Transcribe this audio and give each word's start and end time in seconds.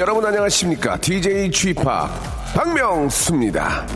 여러분 0.00 0.24
안녕하십니까? 0.24 0.96
DJ 0.96 1.50
g 1.50 1.74
p 1.74 1.84
박명수입니다. 2.54 3.86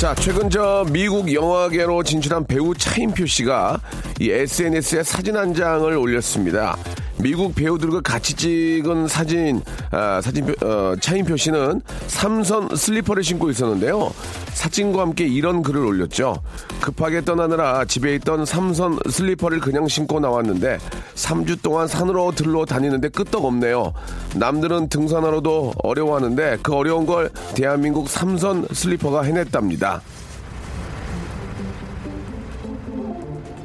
자, 0.00 0.16
최근 0.16 0.50
저 0.50 0.84
미국 0.90 1.32
영화계로 1.32 2.02
진출한 2.02 2.44
배우 2.44 2.74
차인표 2.74 3.24
씨가 3.24 3.80
이 4.18 4.32
SNS에 4.32 5.04
사진 5.04 5.36
한 5.36 5.54
장을 5.54 5.96
올렸습니다. 5.96 6.76
미국 7.20 7.54
배우들과 7.54 8.00
같이 8.00 8.34
찍은 8.34 9.08
사진, 9.08 9.60
아, 9.90 10.20
사진, 10.20 10.54
어, 10.62 10.94
차인표 11.00 11.36
씨는 11.36 11.80
삼선 12.06 12.76
슬리퍼를 12.76 13.24
신고 13.24 13.50
있었는데요. 13.50 14.12
사진과 14.54 15.02
함께 15.02 15.26
이런 15.26 15.62
글을 15.62 15.84
올렸죠. 15.84 16.36
급하게 16.80 17.22
떠나느라 17.22 17.84
집에 17.84 18.14
있던 18.16 18.44
삼선 18.44 19.00
슬리퍼를 19.10 19.58
그냥 19.58 19.88
신고 19.88 20.20
나왔는데 20.20 20.78
3주 21.14 21.60
동안 21.60 21.88
산으로 21.88 22.32
들로 22.32 22.64
다니는데 22.64 23.08
끄떡 23.08 23.44
없네요. 23.44 23.92
남들은 24.36 24.88
등산화로도 24.88 25.74
어려워하는데 25.82 26.58
그 26.62 26.74
어려운 26.74 27.04
걸 27.04 27.30
대한민국 27.54 28.08
삼선 28.08 28.68
슬리퍼가 28.72 29.22
해냈답니다. 29.22 30.02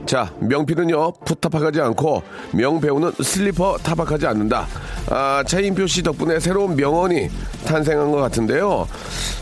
자, 0.06 0.32
명필은요, 0.40 1.14
붓 1.26 1.40
타박하지 1.40 1.80
않고, 1.82 2.23
명배우는 2.52 3.14
슬리퍼 3.22 3.78
타박하지 3.82 4.28
않는다. 4.28 4.68
아, 5.09 5.44
차인표 5.48 5.88
씨 5.88 6.04
덕분에 6.04 6.40
새로운 6.40 6.76
명언이 6.76 7.30
탄생한 7.66 8.12
것 8.12 8.18
같은데요. 8.18 8.88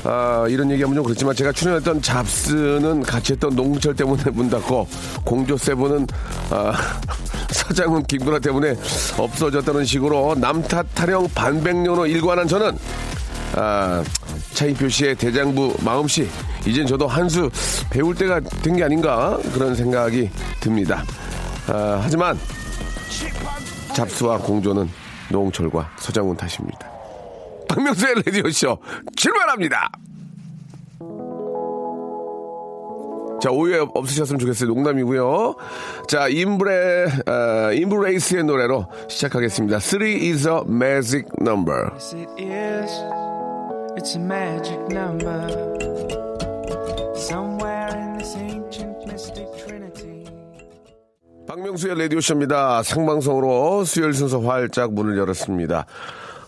아, 0.04 0.46
이런 0.50 0.70
얘기하면 0.72 0.96
좀 0.96 1.04
그렇지만 1.04 1.36
제가 1.36 1.52
출연했던 1.52 2.02
잡스는 2.02 3.02
같이 3.02 3.34
했던 3.34 3.56
농철 3.56 3.96
때문에 3.96 4.24
문 4.32 4.50
닫고, 4.50 4.88
공조 5.24 5.58
세븐은, 5.58 6.08
아, 6.52 6.74
서장훈 7.52 8.04
김구라 8.04 8.40
때문에 8.40 8.76
없어졌다는 9.18 9.84
식으로 9.84 10.36
남탓 10.36 10.86
타령 10.94 11.28
반백년호 11.34 12.06
일관한 12.06 12.48
저는, 12.48 12.78
아, 13.56 14.04
차인표 14.62 14.88
씨의 14.90 15.16
대장부 15.16 15.76
마음씨 15.84 16.28
이젠 16.68 16.86
저도 16.86 17.08
한 17.08 17.28
수 17.28 17.50
배울 17.90 18.14
때가 18.14 18.40
된 18.62 18.76
게 18.76 18.84
아닌가 18.84 19.40
그런 19.54 19.74
생각이 19.74 20.30
듭니다. 20.60 21.04
아, 21.68 22.00
하지만 22.04 22.38
잡스와 23.96 24.38
공조는 24.38 24.88
노홍철과 25.32 25.92
서장훈 25.98 26.38
탓입니다. 26.38 26.92
박명수의 27.70 28.16
라디오쇼 28.24 28.78
출발합니다. 29.16 29.90
자, 33.42 33.50
오해 33.50 33.80
없으셨으면 33.96 34.38
좋겠어요. 34.38 34.70
농담이고요. 34.70 35.56
자, 36.08 36.28
인브레, 36.28 37.06
아, 37.26 37.72
인브레이스의 37.74 38.44
노래로 38.44 38.86
시작하겠습니다. 39.10 39.80
3 39.80 40.02
is 40.04 40.48
a 40.48 40.60
magic 40.68 41.26
number. 41.42 41.90
It's 43.98 44.16
a 44.16 44.20
magic 44.20 44.80
number. 44.90 45.48
Somewhere 47.16 47.90
in 47.90 48.18
this 48.18 48.36
ancient 48.36 49.06
mystic 49.06 49.48
trinity. 49.58 50.26
박명수의 51.48 51.98
라디오쇼입니다. 52.00 52.84
생방송으로 52.84 53.84
수요일 53.84 54.14
순서 54.14 54.40
활짝 54.40 54.94
문을 54.94 55.18
열었습니다. 55.18 55.86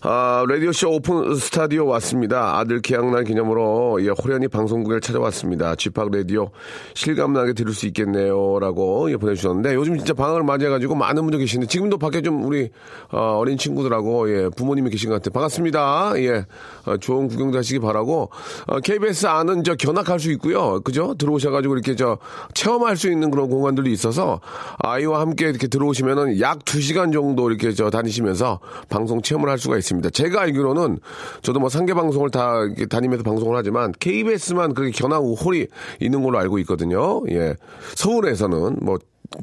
아, 0.06 0.44
라디오쇼 0.50 0.92
오픈 0.92 1.34
스튜디오 1.36 1.86
왔습니다. 1.88 2.58
아들 2.58 2.82
개학날 2.82 3.24
기념으로 3.24 4.00
예, 4.02 4.10
홀연히 4.10 4.50
방송국에 4.50 5.00
찾아왔습니다. 5.00 5.76
직접 5.76 6.12
라디오 6.12 6.50
실감나게 6.94 7.54
들을 7.54 7.72
수 7.72 7.88
있겠네요. 7.88 8.60
라고 8.60 9.10
예, 9.10 9.16
보내주셨는데 9.16 9.76
요즘 9.76 9.96
진짜 9.96 10.14
방학을 10.14 10.44
맞이해가지고 10.44 10.96
많은 10.96 11.22
분들 11.22 11.40
계시는데 11.40 11.70
지금도 11.70 12.00
밖에 12.00 12.22
좀 12.22 12.44
우리 12.44 12.70
어린 13.14 13.58
친구들하고 13.58 14.30
예, 14.30 14.50
부모님이 14.50 14.90
계신 14.90 15.10
것 15.10 15.16
같아요. 15.16 15.32
반갑습니다. 15.32 16.16
예, 16.18 16.46
어, 16.86 16.98
좋은 16.98 17.30
구경도 17.30 17.58
하시기 17.60 17.80
바라고 17.80 18.30
어, 18.68 18.82
KBS 18.82 19.28
안은 19.28 19.64
저 19.64 19.76
견학할 19.76 20.20
수 20.20 20.34
있고요. 20.34 20.82
그죠? 20.82 21.16
들어오셔가지고 21.18 21.76
이렇게 21.76 21.96
저 21.96 22.18
체험할 22.54 22.98
수 22.98 23.10
있는 23.10 23.32
그런 23.32 23.50
공간들이 23.50 23.94
있어서 23.94 24.42
아이와 24.80 25.22
함께 25.22 25.46
이렇게 25.48 25.68
들어오시면은 25.68 26.42
약 26.42 26.60
2시간 26.66 27.14
정도 27.14 27.50
이렇게 27.50 27.72
저 27.72 27.90
다니시면서 27.90 28.60
방송 28.90 29.22
체험을 29.22 29.48
할 29.48 29.58
수가 29.58 29.78
있습니다. 29.78 29.93
제가 30.02 30.42
알기로는 30.42 31.00
저도 31.42 31.60
뭐 31.60 31.70
상계 31.70 31.94
방송을 31.94 32.30
다 32.30 32.60
다니면서 32.90 33.24
방송을 33.24 33.56
하지만 33.58 33.92
KBS만 34.00 34.74
그렇게 34.74 34.92
견학 34.92 35.20
홀이 35.24 35.68
있는 36.00 36.24
걸로 36.24 36.40
알고 36.40 36.60
있거든요. 36.60 37.22
예. 37.30 37.56
서울에서는 37.96 38.78
뭐 38.82 38.98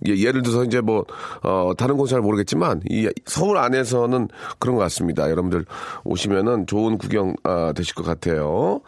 예, 0.06 0.16
예를 0.16 0.42
들어서 0.42 0.64
이제 0.64 0.80
뭐, 0.80 1.04
어, 1.42 1.72
다른 1.76 1.96
곳은 1.96 2.14
잘 2.14 2.20
모르겠지만, 2.20 2.80
이 2.88 3.08
서울 3.26 3.58
안에서는 3.58 4.28
그런 4.58 4.76
것 4.76 4.82
같습니다. 4.82 5.28
여러분들 5.30 5.64
오시면은 6.04 6.66
좋은 6.66 6.96
구경, 6.96 7.34
아, 7.42 7.72
되실 7.74 7.94
것 7.94 8.04
같아요. 8.04 8.80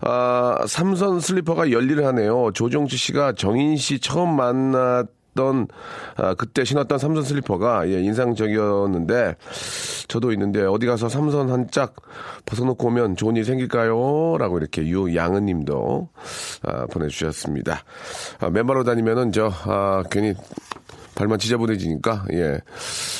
아, 0.00 0.56
삼선 0.66 1.20
슬리퍼가 1.20 1.72
열일을 1.72 2.06
하네요. 2.06 2.52
조정치 2.54 2.96
씨가 2.96 3.32
정인 3.32 3.76
씨 3.76 3.98
처음 3.98 4.36
만났 4.36 5.08
던 5.34 5.68
아, 6.16 6.34
그때 6.34 6.64
신었던 6.64 6.98
삼선 6.98 7.22
슬리퍼가 7.24 7.88
예, 7.88 8.00
인상적이었는데 8.02 9.36
저도 10.08 10.32
있는데 10.32 10.62
어디 10.64 10.86
가서 10.86 11.08
삼선 11.08 11.50
한 11.50 11.70
짝 11.70 11.94
벗어놓고 12.46 12.88
오면 12.88 13.14
좋은 13.16 13.36
일 13.36 13.44
생길까요? 13.44 14.36
라고 14.38 14.58
이렇게 14.58 14.82
유양은님도 14.82 16.08
아, 16.64 16.86
보내주셨습니다. 16.86 17.84
아, 18.40 18.50
맨발로 18.50 18.82
다니면은 18.82 19.30
저 19.30 19.52
아, 19.66 20.02
괜히 20.10 20.34
발만 21.20 21.38
지저분해지니까 21.38 22.24
예. 22.32 22.60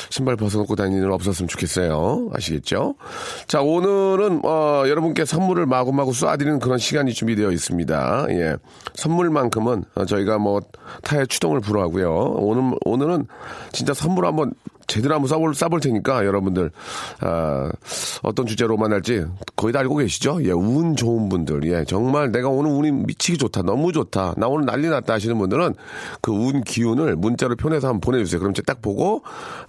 신발 0.09 0.35
벗어놓고 0.35 0.75
다니는 0.75 1.03
일 1.03 1.11
없었으면 1.11 1.49
좋겠어요. 1.49 2.31
아시겠죠? 2.33 2.95
자 3.47 3.61
오늘은 3.61 4.41
어, 4.43 4.85
여러분께 4.89 5.27
선물을 5.27 5.67
마구마구 5.67 6.13
쏴드리는 6.13 6.61
그런 6.61 6.79
시간이 6.79 7.13
준비되어 7.13 7.51
있습니다. 7.51 8.27
예. 8.31 8.57
선물만큼은 8.95 9.85
어, 9.95 10.05
저희가 10.07 10.39
뭐 10.39 10.63
타의 11.03 11.27
추동을 11.27 11.61
불허하고요. 11.61 12.37
오늘 12.39 12.73
오늘은 12.87 13.27
진짜 13.73 13.93
선물 13.93 14.25
한번 14.25 14.55
제대로 14.87 15.15
한번 15.15 15.31
쏴볼, 15.31 15.53
쏴볼 15.55 15.83
테니까 15.83 16.27
여러분들 16.27 16.71
아, 17.21 17.71
어떤 18.23 18.47
주제로 18.47 18.77
만날지 18.77 19.25
거의 19.57 19.73
다 19.73 19.81
알고 19.81 19.97
계시죠? 19.97 20.41
예, 20.45 20.51
운 20.53 20.97
좋은 20.97 21.29
분들, 21.29 21.65
예, 21.71 21.85
정말 21.85 22.33
내가 22.33 22.49
오늘 22.49 22.71
운이 22.73 22.91
미치기 22.93 23.39
좋다, 23.39 23.63
너무 23.63 23.93
좋다, 23.93 24.35
나 24.37 24.49
오늘 24.49 24.67
난리 24.67 24.89
났다 24.89 25.15
하시는 25.15 25.37
분들은 25.39 25.75
그 26.21 26.33
운 26.41 26.63
기운을 26.63 27.17
문자로 27.17 27.57
표현해서 27.57 27.89
한번 27.89 28.01
보내주세요. 28.01 28.41
그럼 28.41 28.55
제가 28.55 28.73
딱 28.75 28.83
보고 28.83 29.23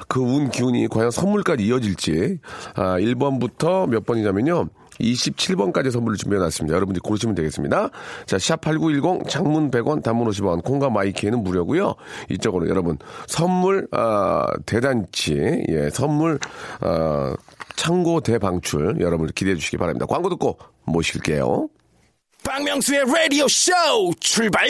그 0.07 0.21
운 0.21 0.49
기운이 0.49 0.87
과연 0.87 1.11
선물까지 1.11 1.65
이어질지 1.65 2.39
아, 2.75 2.97
1번부터 2.97 3.87
몇 3.89 4.05
번이냐면요. 4.05 4.69
27번까지 5.01 5.91
선물을 5.91 6.17
준비해놨습니다. 6.17 6.75
여러분들이 6.75 7.01
고르시면 7.01 7.35
되겠습니다. 7.35 7.89
자, 8.25 8.37
샵8910 8.37 9.27
장문 9.27 9.71
100원, 9.71 10.03
단문 10.03 10.29
50원, 10.29 10.63
콩과 10.63 10.89
마이키에는 10.89 11.43
무료고요 11.43 11.95
이쪽으로 12.29 12.69
여러분 12.69 12.97
선물, 13.27 13.87
아, 13.91 14.45
대단치, 14.65 15.63
예, 15.69 15.89
선물, 15.89 16.39
아, 16.81 17.35
창고 17.75 18.21
대방출 18.21 18.97
여러분 18.99 19.27
기대해 19.33 19.55
주시기 19.55 19.77
바랍니다. 19.77 20.05
광고 20.05 20.29
듣고 20.29 20.57
모실게요. 20.85 21.69
박명수의 22.43 23.05
라디오 23.05 23.47
쇼 23.47 23.71
출발! 24.19 24.67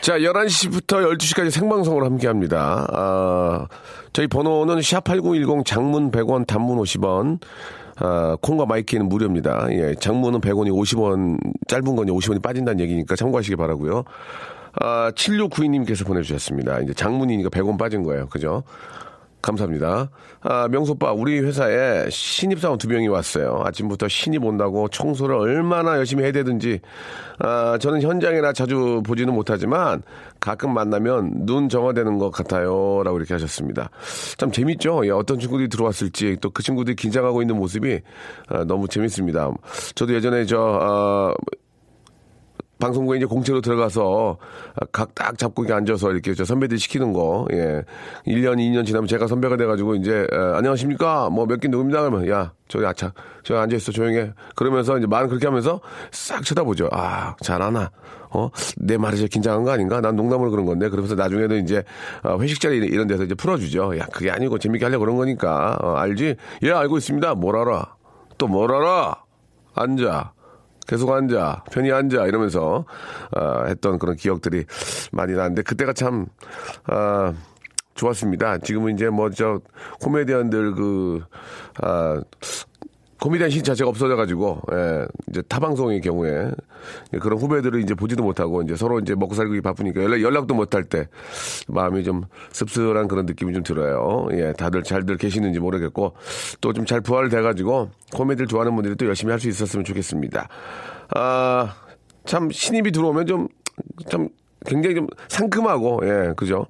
자, 0.00 0.18
11시부터 0.18 1.16
12시까지 1.18 1.50
생방송으로 1.50 2.06
함께 2.06 2.26
합니다. 2.26 2.86
아, 2.90 3.66
저희 4.12 4.26
번호는 4.26 4.78
샵8910 4.78 5.64
장문 5.66 6.10
100원, 6.10 6.46
단문 6.46 6.78
50원, 6.78 7.40
아, 7.96 8.36
콩과 8.40 8.66
마이케이는 8.66 9.08
무료입니다. 9.08 9.66
예, 9.70 9.94
장문은 9.94 10.40
100원이 10.40 10.70
50원, 10.70 11.38
짧은 11.68 11.96
건 11.96 12.06
50원이 12.06 12.42
빠진다는 12.42 12.80
얘기니까 12.80 13.16
참고하시기 13.16 13.56
바라고요 13.56 14.04
아, 14.80 15.10
7692님께서 15.14 16.06
보내주셨습니다. 16.06 16.80
이제 16.80 16.94
장문이니까 16.94 17.50
100원 17.50 17.78
빠진 17.78 18.02
거예요. 18.02 18.28
그죠? 18.28 18.62
감사합니다. 19.42 20.08
아, 20.40 20.68
명수 20.68 20.95
오빠, 20.95 21.12
우리 21.12 21.40
회사에 21.40 22.08
신입사원 22.10 22.78
두 22.78 22.88
명이 22.88 23.08
왔어요. 23.08 23.62
아침부터 23.66 24.06
신입 24.08 24.44
온다고 24.44 24.88
청소를 24.88 25.34
얼마나 25.34 25.96
열심히 25.96 26.22
해 26.22 26.32
대던지, 26.32 26.80
아, 27.40 27.76
저는 27.80 28.02
현장이라 28.02 28.52
자주 28.52 29.02
보지는 29.04 29.34
못하지만 29.34 30.02
가끔 30.38 30.72
만나면 30.74 31.44
눈 31.44 31.68
정화되는 31.68 32.18
것 32.18 32.30
같아요. 32.30 33.02
라고 33.04 33.18
이렇게 33.18 33.34
하셨습니다. 33.34 33.90
참 34.38 34.50
재밌죠? 34.52 35.04
예, 35.06 35.10
어떤 35.10 35.38
친구들이 35.38 35.68
들어왔을지 35.68 36.36
또 36.40 36.50
그 36.52 36.62
친구들이 36.62 36.94
긴장하고 36.96 37.42
있는 37.42 37.56
모습이 37.56 38.00
아, 38.48 38.64
너무 38.64 38.86
재밌습니다. 38.86 39.50
저도 39.94 40.14
예전에 40.14 40.44
저, 40.44 40.78
아, 40.80 41.34
방송국에 42.82 43.18
이제 43.18 43.26
공채로 43.26 43.60
들어가서 43.60 44.38
각 44.90 45.12
딱 45.14 45.38
잡고 45.38 45.62
이렇게 45.62 45.74
앉아서 45.74 46.10
이렇게 46.10 46.34
저 46.34 46.44
선배들 46.44 46.78
시키는 46.78 47.12
거, 47.12 47.46
예. 47.52 47.82
1년, 48.26 48.56
2년 48.56 48.84
지나면 48.84 49.06
제가 49.06 49.26
선배가 49.28 49.56
돼가지고 49.56 49.94
이제, 49.94 50.26
에, 50.30 50.36
안녕하십니까? 50.56 51.30
뭐 51.30 51.44
몇 51.46 51.60
개 51.60 51.68
누굽니다? 51.68 52.00
그러면, 52.00 52.28
야, 52.28 52.52
저기 52.66 52.84
아차, 52.86 53.12
저기 53.44 53.60
앉아있어, 53.60 53.92
조용히 53.92 54.16
해. 54.18 54.32
그러면서 54.56 54.98
이제 54.98 55.06
말 55.06 55.28
그렇게 55.28 55.46
하면서 55.46 55.80
싹 56.10 56.42
쳐다보죠. 56.44 56.88
아, 56.92 57.36
잘하나? 57.40 57.90
어? 58.30 58.48
내 58.78 58.96
말이 58.96 59.16
제일 59.16 59.28
긴장한 59.28 59.62
거 59.64 59.70
아닌가? 59.70 60.00
난 60.00 60.16
농담으로 60.16 60.50
그런 60.50 60.64
건데. 60.66 60.88
그러면서 60.88 61.14
나중에는 61.14 61.62
이제, 61.62 61.84
어, 62.24 62.38
회식 62.40 62.58
자리 62.60 62.78
이런 62.78 63.06
데서 63.06 63.22
이제 63.22 63.34
풀어주죠. 63.34 63.98
야, 63.98 64.06
그게 64.12 64.30
아니고 64.30 64.58
재밌게 64.58 64.84
하려고 64.86 65.04
그런 65.04 65.16
거니까. 65.16 65.78
어, 65.82 65.92
알지? 65.96 66.34
예, 66.64 66.70
알고 66.72 66.96
있습니다. 66.98 67.34
뭘 67.36 67.56
알아? 67.56 67.94
또 68.38 68.48
뭘 68.48 68.72
알아? 68.74 69.22
앉아. 69.74 70.32
계속 70.92 71.10
앉아, 71.10 71.64
편히 71.72 71.90
앉아 71.90 72.26
이러면서 72.26 72.84
어, 73.34 73.64
했던 73.66 73.98
그런 73.98 74.14
기억들이 74.14 74.66
많이 75.10 75.32
나는데 75.32 75.62
그때가 75.62 75.94
참 75.94 76.26
어, 76.86 77.32
좋았습니다. 77.94 78.58
지금은 78.58 78.92
이제 78.92 79.08
뭐 79.08 79.30
저 79.30 79.62
코미디언들 80.02 80.74
그 80.74 81.22
아, 81.80 82.20
코미디언 83.22 83.50
신 83.50 83.62
자체가 83.62 83.88
없어져가지고 83.88 84.62
예, 84.72 85.06
이제 85.30 85.42
타 85.42 85.60
방송의 85.60 86.00
경우에 86.00 86.50
그런 87.20 87.38
후배들을 87.38 87.80
이제 87.80 87.94
보지도 87.94 88.24
못하고 88.24 88.62
이제 88.62 88.74
서로 88.74 88.98
이제 88.98 89.14
먹고 89.14 89.36
살기 89.36 89.60
바쁘니까 89.60 90.02
연락 90.02 90.22
연락도 90.22 90.54
못할 90.54 90.82
때 90.82 91.06
마음이 91.68 92.02
좀 92.02 92.22
씁쓸한 92.50 93.06
그런 93.06 93.24
느낌이 93.26 93.54
좀 93.54 93.62
들어요. 93.62 94.26
예, 94.32 94.52
다들 94.52 94.82
잘들 94.82 95.18
계시는지 95.18 95.60
모르겠고 95.60 96.14
또 96.60 96.72
좀 96.72 96.84
잘 96.84 97.00
부활돼가지고 97.00 97.90
코미디를 98.12 98.48
좋아하는 98.48 98.74
분들이 98.74 98.96
또 98.96 99.06
열심히 99.06 99.30
할 99.30 99.38
수 99.38 99.48
있었으면 99.48 99.84
좋겠습니다. 99.84 100.48
아, 101.14 101.74
참 102.24 102.50
신입이 102.50 102.90
들어오면 102.90 103.26
좀 103.26 103.48
참 104.10 104.28
굉장히 104.66 104.94
좀 104.96 105.06
상큼하고 105.28 106.00
예 106.04 106.34
그죠 106.36 106.66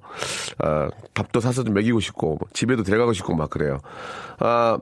아 0.59 0.89
밥도 1.13 1.39
사서 1.39 1.63
좀 1.63 1.73
먹이고 1.73 1.99
싶고 1.99 2.39
집에도 2.53 2.81
데려가고 2.83 3.13
싶고 3.13 3.35
막 3.35 3.49
그래요 3.49 3.79
아 4.39 4.77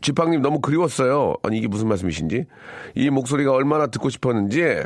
지팡님 0.00 0.42
너무 0.42 0.60
그리웠어요. 0.60 1.34
아니 1.42 1.58
이게 1.58 1.68
무슨 1.68 1.88
말씀이신지 1.88 2.46
이 2.94 3.10
목소리가 3.10 3.52
얼마나 3.52 3.86
듣고 3.86 4.10
싶었는지 4.10 4.82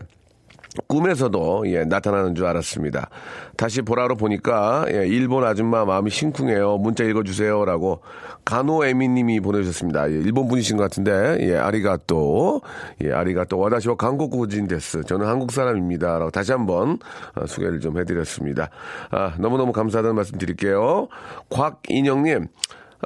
꿈에서도 0.89 1.65
예, 1.69 1.85
나타나는 1.85 2.35
줄 2.35 2.47
알았습니다. 2.47 3.09
다시 3.57 3.83
보라로 3.83 4.17
보니까 4.17 4.87
예, 4.91 5.07
일본 5.07 5.45
아줌마 5.45 5.85
마음이 5.85 6.11
심쿵해요. 6.11 6.79
문자 6.79 7.05
읽어주세요라고 7.05 8.03
간호에미님이 8.45 9.41
보내주셨습니다. 9.41 10.11
예, 10.11 10.15
일본 10.15 10.49
분이신 10.49 10.77
것 10.77 10.83
같은데 10.85 11.39
예, 11.41 11.57
아리가또 11.57 12.61
예, 13.03 13.13
아리가또 13.13 13.59
와다시와 13.59 13.97
한국구진 13.99 14.69
데스 14.69 15.03
저는 15.05 15.27
한국 15.27 15.53
사람입니다라고 15.53 16.31
다시 16.31 16.53
한번 16.53 16.99
어, 17.35 17.47
소개를 17.47 17.81
좀 17.81 17.99
해드렸습니다. 17.99 18.71
아, 19.11 19.35
너무너무 19.39 19.73
감사하다는 19.73 20.15
말씀 20.15 20.39
드릴게요. 20.39 21.09
곽인영님 21.51 22.49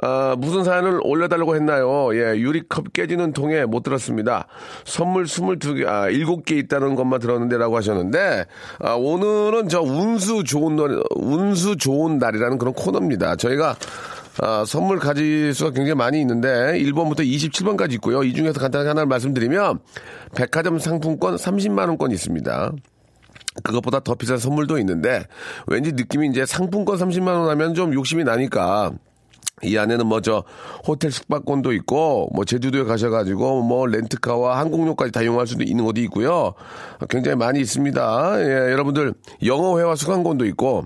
아, 0.01 0.35
무슨 0.37 0.63
사연을 0.63 1.01
올려달라고 1.03 1.55
했나요? 1.55 2.09
예, 2.15 2.37
유리컵 2.37 2.93
깨지는 2.93 3.33
통에 3.33 3.65
못 3.65 3.83
들었습니다. 3.83 4.47
선물 4.85 5.25
22개, 5.25 5.85
아, 5.85 6.09
7개 6.09 6.53
있다는 6.53 6.95
것만 6.95 7.19
들었는데 7.19 7.57
라고 7.57 7.75
하셨는데, 7.77 8.45
아, 8.79 8.93
오늘은 8.93 9.67
저 9.67 9.81
운수 9.81 10.43
좋은 10.43 10.75
날, 10.75 11.01
운수 11.15 11.75
좋은 11.75 12.17
날이라는 12.17 12.57
그런 12.57 12.73
코너입니다. 12.73 13.35
저희가 13.35 13.75
아, 14.39 14.63
선물 14.65 14.99
가질 14.99 15.53
수가 15.53 15.71
굉장히 15.71 15.95
많이 15.95 16.21
있는데 16.21 16.47
1번부터 16.79 17.19
27번까지 17.19 17.93
있고요. 17.93 18.23
이 18.23 18.33
중에서 18.33 18.59
간단하게 18.59 18.87
하나를 18.87 19.07
말씀드리면 19.07 19.79
백화점 20.35 20.79
상품권 20.79 21.35
30만 21.35 21.89
원권 21.89 22.11
있습니다. 22.11 22.71
그것보다 23.63 23.99
더 23.99 24.15
비싼 24.15 24.37
선물도 24.37 24.77
있는데 24.79 25.25
왠지 25.67 25.91
느낌이 25.91 26.29
이제 26.29 26.45
상품권 26.45 26.97
30만 26.97 27.27
원 27.27 27.49
하면 27.49 27.73
좀 27.73 27.93
욕심이 27.93 28.23
나니까 28.23 28.91
이 29.63 29.77
안에는 29.77 30.07
뭐 30.07 30.21
저 30.21 30.43
호텔 30.87 31.11
숙박권도 31.11 31.73
있고 31.73 32.29
뭐 32.33 32.45
제주도에 32.45 32.83
가셔가지고 32.83 33.63
뭐 33.63 33.87
렌트카와 33.87 34.59
항공료까지 34.59 35.11
다 35.11 35.21
이용할 35.21 35.47
수도 35.47 35.63
있는 35.63 35.83
곳이 35.83 36.01
있고요. 36.03 36.53
굉장히 37.09 37.37
많이 37.37 37.59
있습니다. 37.59 38.41
예, 38.41 38.71
여러분들 38.71 39.13
영어 39.45 39.79
회화 39.79 39.95
수강권도 39.95 40.45
있고 40.47 40.85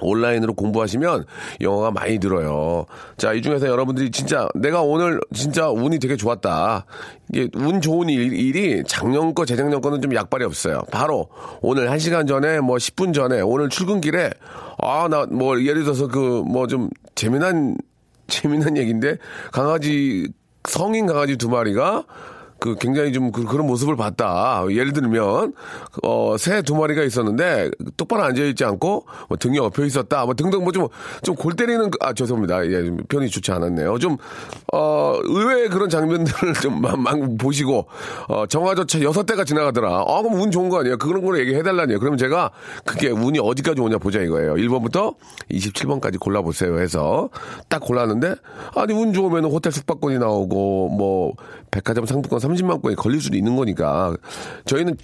온라인으로 0.00 0.54
공부하시면 0.54 1.24
영어가 1.60 1.90
많이 1.90 2.18
들어요. 2.18 2.86
자, 3.16 3.32
이 3.32 3.42
중에서 3.42 3.66
여러분들이 3.66 4.10
진짜 4.10 4.48
내가 4.54 4.82
오늘 4.82 5.20
진짜 5.34 5.70
운이 5.70 5.98
되게 5.98 6.16
좋았다. 6.16 6.84
이게 7.32 7.48
운 7.54 7.80
좋은 7.80 8.08
일, 8.08 8.32
일이 8.32 8.82
작년 8.86 9.34
거, 9.34 9.44
재작년 9.44 9.80
거는 9.80 10.00
좀 10.00 10.14
약발이 10.14 10.44
없어요. 10.44 10.82
바로 10.90 11.28
오늘 11.60 11.88
1시간 11.88 12.28
전에 12.28 12.60
뭐 12.60 12.76
10분 12.76 13.12
전에 13.12 13.40
오늘 13.40 13.68
출근길에 13.68 14.30
아, 14.82 15.08
나 15.08 15.26
뭐 15.26 15.60
예를 15.60 15.82
들어서 15.84 16.06
그 16.08 16.42
뭐 16.46 16.66
좀 16.66 16.88
재미난 17.14 17.76
재미난 18.28 18.76
얘기인데 18.76 19.16
강아지 19.52 20.28
성인 20.68 21.06
강아지 21.06 21.36
두 21.36 21.48
마리가 21.48 22.04
그 22.60 22.74
굉장히 22.80 23.12
좀 23.12 23.30
그, 23.32 23.42
런 23.56 23.66
모습을 23.66 23.96
봤다. 23.96 24.64
예를 24.70 24.92
들면 24.92 25.52
어 26.02 26.34
새 26.36 26.62
두 26.62 26.74
마리가 26.74 27.02
있었는데 27.02 27.70
똑바로 27.96 28.24
앉아 28.24 28.42
있지 28.44 28.64
않고 28.64 29.06
뭐 29.28 29.36
등이 29.38 29.58
엎여 29.58 29.84
있었다. 29.84 30.24
뭐 30.24 30.34
등등 30.34 30.62
뭐 30.64 30.72
좀 30.72 30.88
좀 31.22 31.34
골 31.36 31.54
때리는 31.54 31.90
그- 31.90 31.98
아 32.00 32.12
죄송합니다. 32.12 32.66
예, 32.66 32.90
편이 33.08 33.28
좋지 33.30 33.52
않았네요. 33.52 33.98
좀 33.98 34.16
어 34.72 35.18
의외의 35.22 35.68
그런 35.70 35.88
장면들을 35.88 36.52
좀 36.60 36.80
막, 36.80 36.98
막 36.98 37.16
보시고 37.38 37.86
어 38.28 38.46
정화조차 38.46 39.00
여섯 39.02 39.24
대가 39.24 39.44
지나가더라. 39.44 40.04
아 40.06 40.22
그럼 40.22 40.40
운 40.40 40.50
좋은 40.50 40.68
거 40.68 40.80
아니에요? 40.80 40.98
그런 40.98 41.24
거로 41.24 41.38
얘기해 41.38 41.62
달라니요. 41.62 41.98
그러면 41.98 42.18
제가 42.18 42.50
그게 42.84 43.08
운이 43.10 43.38
어디까지 43.38 43.80
오냐 43.80 43.98
보자 43.98 44.20
이거예요. 44.20 44.54
1번부터 44.54 45.14
27번까지 45.50 46.18
골라 46.20 46.42
보세요 46.42 46.78
해서 46.80 47.28
딱 47.68 47.80
골랐는데 47.80 48.34
아니 48.74 48.92
운 48.92 49.12
좋으면 49.12 49.44
호텔 49.44 49.72
숙박권이 49.72 50.18
나오고 50.18 50.88
뭐 50.90 51.32
백화점 51.70 52.06
상품권 52.06 52.38
30만 52.38 52.82
권이 52.82 52.96
걸릴 52.96 53.20
수도 53.20 53.36
있는 53.36 53.56
거니까 53.56 54.16
저희는 54.64 54.96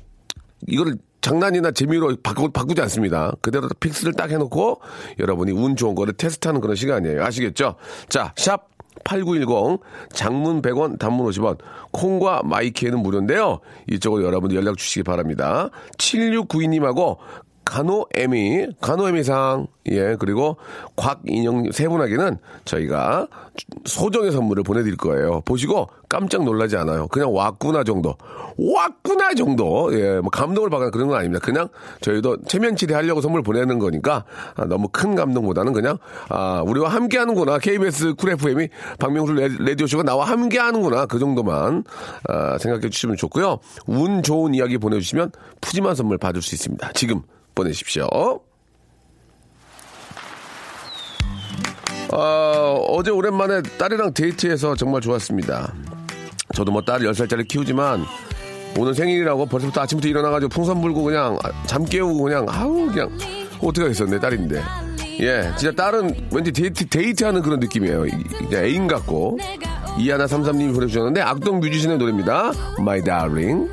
이거를 0.66 0.96
장난이나 1.20 1.70
재미로 1.70 2.14
바꾸, 2.22 2.50
바꾸지 2.50 2.82
않습니다. 2.82 3.32
그대로 3.40 3.68
픽스를 3.80 4.12
딱 4.12 4.30
해놓고 4.30 4.80
여러분이 5.18 5.52
운 5.52 5.74
좋은 5.74 5.94
거를 5.94 6.12
테스트하는 6.12 6.60
그런 6.60 6.76
시간이에요. 6.76 7.24
아시겠죠? 7.24 7.76
자, 8.10 8.34
샵 8.36 8.68
8910 9.04 9.80
장문 10.12 10.62
100원 10.62 10.98
단문 10.98 11.26
50원 11.30 11.58
콩과 11.92 12.42
마이키에는 12.44 13.00
무료인데요. 13.00 13.60
이쪽으로 13.90 14.24
여러분들 14.24 14.56
연락 14.56 14.76
주시기 14.76 15.02
바랍니다. 15.02 15.70
7692님하고 15.98 17.18
간호애미, 17.64 18.68
간호애미상, 18.80 19.66
예, 19.90 20.16
그리고 20.18 20.56
곽인영 20.96 21.72
세 21.72 21.88
분에게는 21.88 22.38
저희가 22.64 23.26
소정의 23.84 24.32
선물을 24.32 24.62
보내드릴 24.62 24.96
거예요. 24.96 25.42
보시고 25.44 25.88
깜짝 26.08 26.44
놀라지 26.44 26.76
않아요. 26.76 27.06
그냥 27.08 27.34
왔구나 27.34 27.84
정도. 27.84 28.14
왔구나 28.56 29.34
정도. 29.34 29.90
예, 29.98 30.20
뭐 30.20 30.30
감동을 30.30 30.70
받거나 30.70 30.90
그런 30.90 31.08
건 31.08 31.18
아닙니다. 31.18 31.44
그냥 31.44 31.68
저희도 32.00 32.42
체면치레 32.46 32.94
하려고 32.94 33.20
선물 33.20 33.42
보내는 33.42 33.78
거니까 33.78 34.24
아, 34.54 34.64
너무 34.64 34.88
큰 34.90 35.14
감동보다는 35.14 35.72
그냥 35.72 35.98
아, 36.28 36.62
우리와 36.66 36.88
함께 36.90 37.18
하는구나. 37.18 37.58
KBS 37.58 38.14
쿨 38.14 38.30
FM이 38.32 38.68
박명수 38.98 39.32
레- 39.32 39.48
라디오쇼가 39.58 40.02
나와 40.04 40.24
함께 40.26 40.58
하는구나. 40.58 41.06
그 41.06 41.18
정도만 41.18 41.84
아, 42.28 42.58
생각해 42.58 42.88
주시면 42.90 43.16
좋고요. 43.16 43.58
운 43.86 44.22
좋은 44.22 44.54
이야기 44.54 44.78
보내주시면 44.78 45.32
푸짐한 45.60 45.94
선물 45.94 46.16
받을 46.18 46.40
수 46.42 46.54
있습니다. 46.54 46.92
지금 46.94 47.22
보내십시오. 47.54 48.06
아, 52.12 52.76
어제 52.88 53.10
오랜만에 53.10 53.62
딸이랑 53.78 54.14
데이트해서 54.14 54.74
정말 54.76 55.00
좋았습니다. 55.00 55.72
저도 56.54 56.70
뭐 56.70 56.82
딸 56.82 57.00
10살짜리 57.00 57.48
키우지만 57.48 58.04
오늘 58.78 58.94
생일이라고 58.94 59.46
벌써부터 59.46 59.80
아침부터 59.82 60.08
일어나가지고 60.08 60.48
풍선 60.50 60.80
불고 60.80 61.02
그냥 61.02 61.38
잠 61.66 61.84
깨우고 61.84 62.22
그냥 62.22 62.46
아우 62.48 62.86
그냥 62.86 63.10
어떻게 63.60 63.82
하겠어 63.82 64.04
내 64.04 64.18
딸인데. 64.20 64.62
예 65.20 65.50
진짜 65.56 65.72
딸은 65.74 66.28
왠지 66.32 66.52
데이트 66.52 66.86
데이트하는 66.88 67.40
그런 67.42 67.60
느낌이에요. 67.60 68.06
이- 68.06 68.10
그냥 68.48 68.64
애인 68.64 68.86
같고. 68.86 69.38
이하나 69.96 70.26
삼삼님이 70.26 70.72
보내주셨는데 70.72 71.20
악동 71.20 71.60
뮤지션의 71.60 71.98
노래입니다. 71.98 72.50
My 72.80 73.00
Darling 73.02 73.68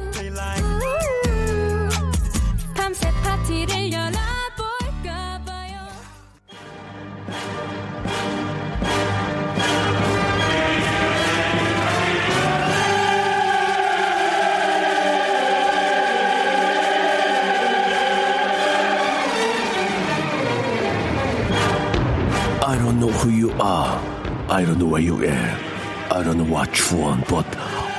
I 22.72 22.78
don't 22.78 23.02
know 23.02 23.12
who 23.12 23.30
you 23.32 23.52
are. 23.60 24.00
I 24.48 24.64
don't 24.64 24.80
know 24.80 24.86
where 24.86 25.02
you 25.02 25.16
are. 25.26 25.58
I 26.10 26.24
don't 26.24 26.38
know 26.38 26.46
what 26.46 26.72
you 26.80 27.00
want, 27.00 27.28
but 27.28 27.46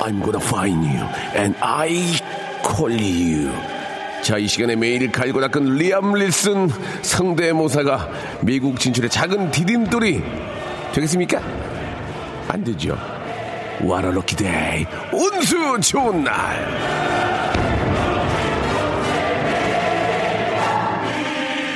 I'm 0.00 0.20
gonna 0.20 0.40
find 0.40 0.82
you 0.82 1.04
and 1.36 1.54
I 1.60 2.18
call 2.64 2.90
you 2.90 3.52
자, 4.22 4.38
이 4.38 4.46
시간에 4.48 4.74
매일 4.74 5.12
갈고 5.12 5.42
닦은 5.42 5.76
리암 5.76 6.14
릴슨 6.14 6.70
성대모사가 7.02 8.08
미국 8.40 8.80
진출의 8.80 9.10
작은 9.10 9.50
디딤돌이 9.50 10.22
되겠습니까? 10.94 11.42
안 12.48 12.64
되죠. 12.64 12.96
What 13.82 14.06
a 14.06 14.10
lucky 14.10 14.36
day. 14.36 14.86
운수 15.12 15.80
좋은 15.82 16.24
날. 16.24 16.32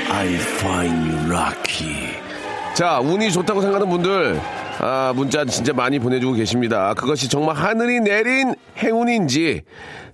I 0.09 0.29
find 0.35 1.13
you 1.13 1.31
lucky. 1.31 2.26
자, 2.77 3.01
운이 3.01 3.33
좋다고 3.33 3.63
생각하는 3.63 3.89
분들, 3.91 4.39
아, 4.81 5.15
문자 5.17 5.47
진짜 5.47 5.73
많이 5.73 5.99
보내주고 5.99 6.35
계십니다. 6.35 6.93
그것이 6.93 7.27
정말 7.27 7.57
하늘이 7.57 8.01
내린 8.01 8.55
행운인지 8.77 9.63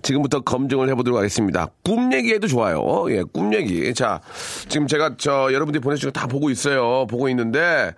지금부터 0.01 0.39
검증을 0.39 0.87
해보도록 0.91 1.17
하겠습니다. 1.19 1.67
꿈 1.83 2.13
얘기해도 2.13 2.47
좋아요. 2.47 3.05
예, 3.09 3.21
꿈 3.23 3.53
얘기. 3.53 3.93
자, 3.93 4.21
지금 4.69 4.87
제가 4.87 5.15
저 5.17 5.51
여러분들이 5.51 5.81
보내주신 5.81 6.13
거 6.13 6.19
다 6.21 6.27
보고 6.27 6.49
있어요. 6.49 7.05
보고 7.07 7.27
있는데, 7.27 7.91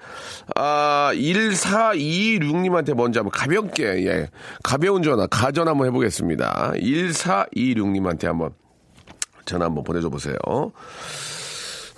아, 0.55 1.11
1426님한테 1.13 2.95
먼저 2.95 3.19
한번 3.19 3.29
가볍게, 3.31 3.83
예, 4.07 4.29
가벼운 4.63 5.03
전화, 5.03 5.27
가전 5.27 5.67
한번 5.67 5.85
해보겠습니다. 5.87 6.71
1426님한테 6.77 8.25
한번 8.25 8.49
전화 9.45 9.65
한번 9.65 9.83
보내줘 9.83 10.09
보세요. 10.09 10.35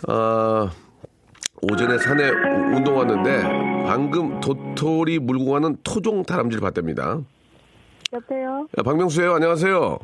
어, 0.09 0.69
오전에 1.69 1.97
산에 1.97 2.29
운동 2.75 2.97
왔는데 2.97 3.41
방금 3.85 4.39
도토리 4.39 5.19
물고 5.19 5.51
가는 5.51 5.75
토종 5.83 6.23
다람쥐를 6.23 6.61
봤답니다. 6.61 7.19
여보세요? 8.13 8.67
야, 8.77 8.83
박명수예요. 8.83 9.33
안녕하세요. 9.35 9.99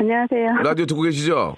안녕하세요. 0.00 0.62
라디오 0.64 0.86
듣고 0.86 1.02
계시죠? 1.02 1.54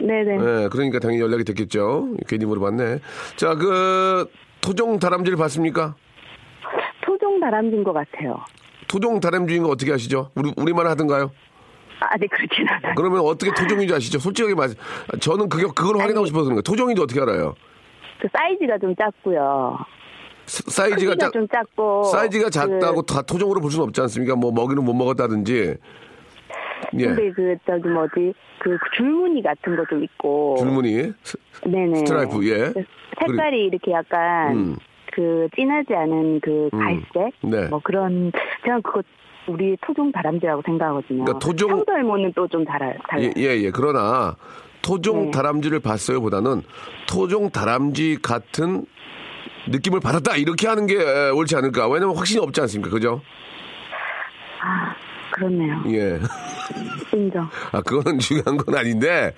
네네. 0.00 0.36
네, 0.36 0.68
그러니까 0.68 1.00
당연히 1.00 1.20
연락이 1.22 1.42
됐겠죠. 1.42 2.14
괜히 2.28 2.44
물어봤네. 2.44 3.00
자, 3.36 3.54
그 3.56 4.30
토종 4.60 4.98
다람쥐를 4.98 5.36
봤습니까? 5.36 5.96
토종 7.04 7.40
다람쥐인 7.40 7.82
것 7.82 7.92
같아요. 7.92 8.38
토종 8.86 9.18
다람쥐인 9.18 9.64
거 9.64 9.70
어떻게 9.70 9.92
아시죠? 9.92 10.30
우리 10.36 10.52
우리말 10.56 10.86
하던가요? 10.86 11.32
아, 11.98 12.16
네, 12.18 12.26
그렇진 12.28 12.68
않아요. 12.68 12.94
그러면 12.94 13.20
어떻게 13.20 13.50
토종인지 13.52 13.94
아시죠? 13.94 14.18
솔직하게 14.20 14.54
말. 14.54 14.68
저는 15.18 15.48
그게 15.48 15.64
그걸 15.74 15.98
확인하고 16.00 16.26
싶어서 16.26 16.44
그런 16.44 16.56
거예요. 16.56 16.62
토종인지 16.62 17.02
어떻게 17.02 17.20
알아요? 17.20 17.54
그 18.26 18.28
사이즈가 18.36 18.78
좀 18.78 18.94
작고요. 18.96 19.78
사- 20.46 20.70
사이즈가 20.84 21.14
작 21.16 21.32
좀 21.32 21.46
작고. 21.48 22.04
사이즈가 22.04 22.50
작다고 22.50 23.02
그, 23.02 23.06
다 23.14 23.22
토종으로 23.22 23.60
볼 23.60 23.70
수는 23.70 23.86
없지 23.86 24.00
않습니까? 24.02 24.34
뭐 24.36 24.52
먹이는 24.52 24.84
못 24.84 24.94
먹었다든지. 24.94 25.76
예. 26.98 27.06
근데 27.06 27.30
그, 27.32 27.56
저기 27.66 27.88
뭐지, 27.88 28.34
그 28.60 28.76
줄무늬 28.96 29.42
같은 29.42 29.76
거 29.76 29.84
좀 29.88 30.02
있고. 30.04 30.56
줄무늬 30.58 31.12
스- 31.22 31.36
네네. 31.64 31.96
스트라이프, 31.98 32.44
예. 32.48 32.72
그 32.72 32.84
색깔이 33.20 33.64
이렇게 33.66 33.92
약간, 33.92 34.56
음. 34.56 34.76
그, 35.12 35.48
진하지 35.56 35.94
않은 35.94 36.40
그 36.40 36.68
음. 36.72 36.78
갈색? 36.78 37.32
네. 37.42 37.68
뭐 37.68 37.80
그런, 37.82 38.30
제가 38.64 38.80
그거 38.80 39.02
우리 39.48 39.76
토종 39.86 40.10
다람쥐라고 40.12 40.62
생각하거든요. 40.66 41.24
그러니까 41.24 41.38
토종- 41.38 41.70
청설모는 41.70 42.32
또 42.34 42.46
좀 42.48 42.64
달아요. 42.64 42.94
달라요. 43.08 43.30
예, 43.36 43.42
예, 43.42 43.56
예. 43.62 43.70
그러나 43.70 44.36
토종 44.82 45.26
네. 45.26 45.30
다람쥐를 45.32 45.80
봤어요 45.80 46.20
보다는 46.20 46.62
토종 47.08 47.50
다람쥐 47.50 48.18
같은 48.22 48.86
느낌을 49.68 50.00
받았다 50.00 50.36
이렇게 50.36 50.68
하는 50.68 50.86
게 50.86 50.94
에, 50.96 51.30
옳지 51.30 51.56
않을까? 51.56 51.88
왜냐면 51.88 52.16
확신이 52.16 52.40
없지 52.40 52.60
않습니까? 52.62 52.90
그죠? 52.90 53.20
아, 54.62 54.94
그렇네요. 55.32 55.82
예. 55.88 56.18
인정. 57.12 57.48
아, 57.72 57.80
그거는 57.82 58.18
중요한 58.18 58.56
건 58.56 58.76
아닌데. 58.76 59.34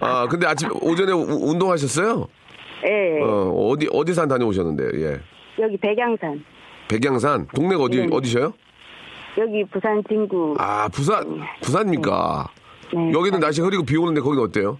아, 0.00 0.26
근데 0.28 0.46
아침 0.46 0.68
오전에 0.82 1.12
우- 1.12 1.50
운동하셨어요? 1.50 2.26
예. 2.84 3.22
어, 3.22 3.50
어디 3.70 3.88
어디 3.92 4.12
산 4.14 4.28
다녀오셨는데요? 4.28 4.90
예. 5.06 5.20
여기 5.58 5.76
백양산. 5.78 6.44
백양산 6.88 7.46
동네가 7.54 7.82
어디 7.82 7.98
네. 7.98 8.08
어디셔요? 8.10 8.52
여기 9.38 9.64
부산 9.70 10.02
진구. 10.08 10.56
아, 10.58 10.88
부산 10.88 11.40
부산입니까? 11.62 12.48
네. 12.94 13.12
여기는 13.12 13.40
날씨 13.40 13.60
흐리고 13.60 13.84
비 13.84 13.96
오는데 13.96 14.20
거기는 14.20 14.42
어때요? 14.44 14.78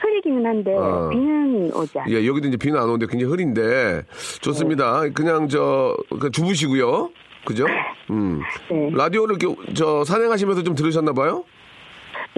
흐리기는 0.00 0.44
한데 0.44 0.76
아. 0.78 1.08
비는 1.10 1.72
오지 1.74 1.98
않아요. 1.98 2.14
예, 2.14 2.26
여기도 2.26 2.48
이제 2.48 2.56
비는 2.56 2.78
안 2.78 2.84
오는데 2.84 3.06
굉장히 3.06 3.30
흐린데 3.30 4.02
좋습니다. 4.40 5.08
그냥 5.14 5.48
저그 5.48 6.30
주무시고요. 6.32 7.10
그죠? 7.44 7.66
음. 8.10 8.40
네. 8.70 8.90
라디오를 8.92 9.36
이렇게 9.40 9.72
저 9.74 10.04
산행하시면서 10.04 10.62
좀 10.62 10.74
들으셨나 10.74 11.12
봐요? 11.12 11.44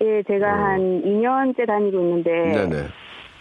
예, 0.03 0.23
제가 0.27 0.47
한 0.47 1.03
2년째 1.03 1.67
다니고 1.67 2.01
있는데 2.01 2.31
어. 2.31 2.69
네네. 2.69 2.89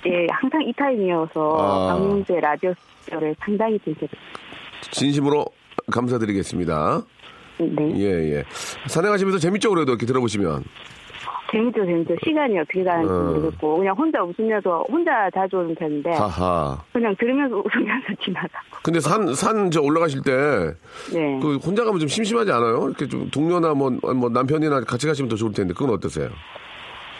예, 0.07 0.27
항상 0.29 0.61
이 0.61 0.71
타임이어서 0.73 1.57
아. 1.57 1.93
박명수의 1.93 2.39
라디오를 2.41 3.35
상당히 3.39 3.79
들게 3.79 4.07
진심으로 4.91 5.45
감사드리겠습니다. 5.91 7.01
네. 7.59 7.93
예, 7.97 8.35
예. 8.35 8.43
산행하시면서 8.87 9.39
재밌죠, 9.39 9.69
그래도 9.69 9.93
이렇게 9.93 10.05
들어보시면. 10.05 10.63
재밌죠, 11.51 11.85
재밌죠. 11.85 12.15
시간이 12.23 12.57
어떻게 12.59 12.83
가는지 12.83 13.11
어. 13.11 13.17
모르겠고 13.23 13.77
그냥 13.77 13.95
혼자 13.95 14.21
웃으면서 14.23 14.85
혼자 14.89 15.29
자주 15.33 15.57
오는 15.57 15.75
편인데 15.75 16.11
하하. 16.11 16.81
그냥 16.91 17.15
들으면서 17.19 17.55
웃으면서 17.65 18.07
지나가고. 18.23 18.77
근데 18.83 18.99
산, 18.99 19.33
산, 19.33 19.71
저 19.71 19.81
올라가실 19.81 20.21
때, 20.23 20.31
네. 21.13 21.39
그 21.41 21.57
혼자 21.57 21.83
가면 21.83 21.99
좀 21.99 22.07
심심하지 22.07 22.51
않아요? 22.51 22.87
이렇게 22.87 23.07
좀 23.07 23.29
동료나 23.29 23.73
뭐, 23.73 23.89
뭐 23.89 24.29
남편이나 24.29 24.81
같이 24.81 25.07
가시면 25.07 25.29
더 25.29 25.35
좋을 25.35 25.53
텐데, 25.53 25.73
그건 25.73 25.91
어떠세요? 25.95 26.29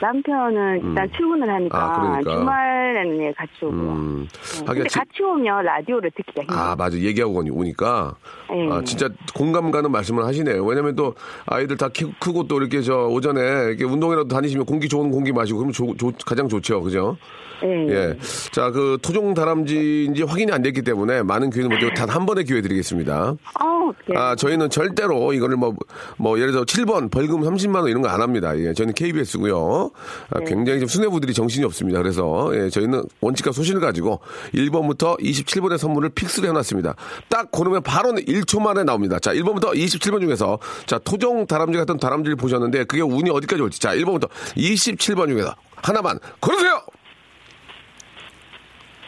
남편은 0.10 0.82
일단 0.84 1.10
출근을 1.16 1.50
하니까 1.50 1.78
아, 1.78 2.00
그러니까. 2.00 2.32
주말에는 2.32 3.24
예, 3.24 3.32
같이 3.34 3.52
오고요. 3.64 3.92
음. 3.92 4.28
네. 4.60 4.66
근데 4.66 4.88
지- 4.88 5.00
같이 5.00 5.24
오면 5.24 5.66
라디오를 5.66 6.12
듣기가 6.12 6.42
힘들어요. 6.44 6.62
아, 6.62 6.76
맞아. 6.76 6.98
얘기하고 6.98 7.42
오니- 7.44 7.52
오니까. 7.52 8.16
네. 8.50 8.70
아, 8.72 8.82
진짜 8.84 9.10
공감 9.34 9.72
가는 9.72 9.90
말씀을 9.92 10.24
하시네요. 10.26 10.64
왜냐면 10.64 10.96
또 10.96 11.16
아이들 11.48 11.76
다 11.78 11.90
키, 11.90 12.06
크고 12.20 12.48
또 12.48 12.60
이렇게 12.60 12.82
저 12.82 13.08
오전에 13.08 13.42
이렇게 13.70 13.84
운동이라도 13.84 14.28
다니시면 14.28 14.66
공기 14.66 14.88
좋은 14.88 15.10
공기 15.10 15.32
마시고 15.32 15.58
그러면 15.60 15.74
조- 15.74 15.96
조- 15.98 16.12
가장 16.26 16.48
좋죠. 16.48 16.82
그죠? 16.82 17.18
예. 17.66 17.94
예. 17.94 18.18
자, 18.52 18.72
그 18.72 18.98
토종 19.02 19.34
다람쥐인지 19.34 20.24
확인이 20.24 20.52
안 20.52 20.62
됐기 20.62 20.82
때문에 20.84 21.24
많은 21.24 21.50
기회는 21.50 21.70
못되고 21.70 21.94
단 21.94 22.06
한 22.16 22.26
번의 22.26 22.46
기회 22.46 22.62
드리겠습니다. 22.62 23.36
아. 23.60 23.92
아, 24.16 24.36
저희는 24.36 24.70
절대로 24.70 25.34
이거를 25.34 25.58
뭐, 25.58 25.76
뭐, 26.18 26.40
예를 26.40 26.52
들어 26.52 26.64
7번 26.64 27.12
벌금 27.12 27.42
30만원 27.42 27.90
이런 27.90 28.02
거 28.02 28.08
안 28.10 28.22
합니다. 28.22 28.58
예, 28.58 28.74
저희는 28.74 28.94
KBS고요. 28.94 29.92
아, 30.32 30.40
굉장히 30.42 30.80
좀 30.80 30.88
수뇌부들이 30.88 31.34
정신이 31.34 31.66
없습니다. 31.66 32.00
그래서, 32.02 32.52
예, 32.54 32.70
저희는 32.70 33.04
원칙과 33.22 33.52
소신을 33.52 33.82
가지고 33.82 34.22
1번부터 34.54 35.20
27번의 35.20 35.78
선물을 35.78 36.10
픽스를 36.10 36.50
해놨습니다. 36.50 36.96
딱 37.30 37.52
고르면 37.52 37.84
바로 37.84 38.12
1초 38.14 38.62
만에 38.62 38.84
나옵니다. 38.84 39.20
자, 39.20 39.34
1번부터 39.34 39.74
27번 39.74 40.22
중에서, 40.22 40.58
자, 40.86 40.98
토종 41.00 41.46
다람쥐 41.48 41.78
같은 41.78 41.98
다람쥐를 41.98 42.36
보셨는데 42.38 42.86
그게 42.86 43.02
운이 43.02 43.30
어디까지 43.32 43.62
올지. 43.62 43.80
자, 43.80 43.94
1번부터 43.96 44.30
27번 44.56 45.28
중에서 45.28 45.54
하나만 45.84 46.20
고르세요! 46.40 46.82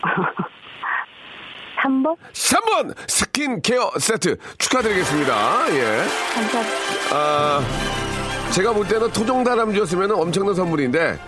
3번? 1.83 2.15
3번 2.33 2.95
스킨케어 3.07 3.91
세트 3.99 4.37
축하드리겠습니다. 4.57 5.33
예. 5.75 6.03
감사합니다. 6.33 6.77
아, 7.13 7.61
제가 8.51 8.73
볼 8.73 8.87
때는 8.87 9.11
토종 9.11 9.43
다람쥐였으면 9.43 10.11
엄청난 10.11 10.55
선물인데 10.55 11.19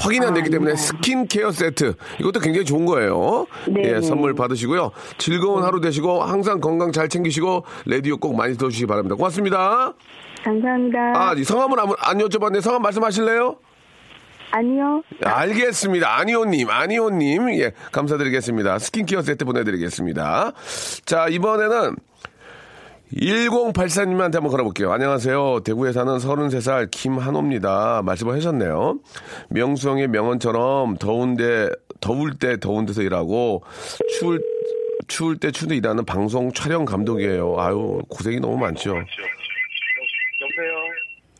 확인이 0.00 0.24
안 0.24 0.34
됐기 0.34 0.50
때문에 0.50 0.76
스킨케어 0.76 1.50
세트 1.50 1.94
이것도 2.20 2.38
굉장히 2.40 2.64
좋은 2.64 2.86
거예요. 2.86 3.46
네, 3.66 3.82
예, 3.84 3.92
네. 3.94 4.00
선물 4.00 4.34
받으시고요. 4.34 4.92
즐거운 5.18 5.64
하루 5.64 5.80
되시고 5.80 6.22
항상 6.22 6.60
건강 6.60 6.92
잘 6.92 7.08
챙기시고 7.08 7.64
라디오 7.86 8.16
꼭 8.16 8.36
많이 8.36 8.56
들어주시기 8.56 8.86
바랍니다. 8.86 9.16
고맙습니다. 9.16 9.92
감사합니다. 10.44 10.98
아, 11.16 11.34
이 11.36 11.42
성함은 11.42 11.78
안, 11.80 11.88
안 11.98 12.18
여쭤봤는데 12.18 12.60
성함 12.60 12.82
말씀하실래요? 12.82 13.56
아니요. 14.50 15.02
알겠습니다. 15.22 16.18
아니오님, 16.18 16.70
아니오님. 16.70 17.50
예, 17.60 17.72
감사드리겠습니다. 17.92 18.78
스킨케어 18.78 19.22
세트 19.22 19.44
보내드리겠습니다. 19.44 20.52
자, 21.04 21.28
이번에는 21.28 21.96
1084님한테 23.14 24.34
한번 24.34 24.50
걸어볼게요. 24.50 24.92
안녕하세요. 24.92 25.60
대구에 25.64 25.92
사는 25.92 26.16
33살 26.16 26.90
김한호입니다. 26.90 28.02
말씀을 28.04 28.34
하셨네요. 28.34 28.98
명수형의 29.50 30.08
명언처럼 30.08 30.96
더운데, 30.98 31.70
더울 32.00 32.34
때 32.38 32.58
더운 32.60 32.86
데서 32.86 33.02
일하고, 33.02 33.62
추울, 34.18 34.42
추울 35.08 35.38
때 35.38 35.50
추운데 35.50 35.76
일하는 35.76 36.04
방송 36.04 36.52
촬영 36.52 36.84
감독이에요. 36.84 37.56
아유, 37.58 38.00
고생이 38.08 38.40
너무 38.40 38.58
많죠. 38.58 38.90
여보세요? 38.90 39.06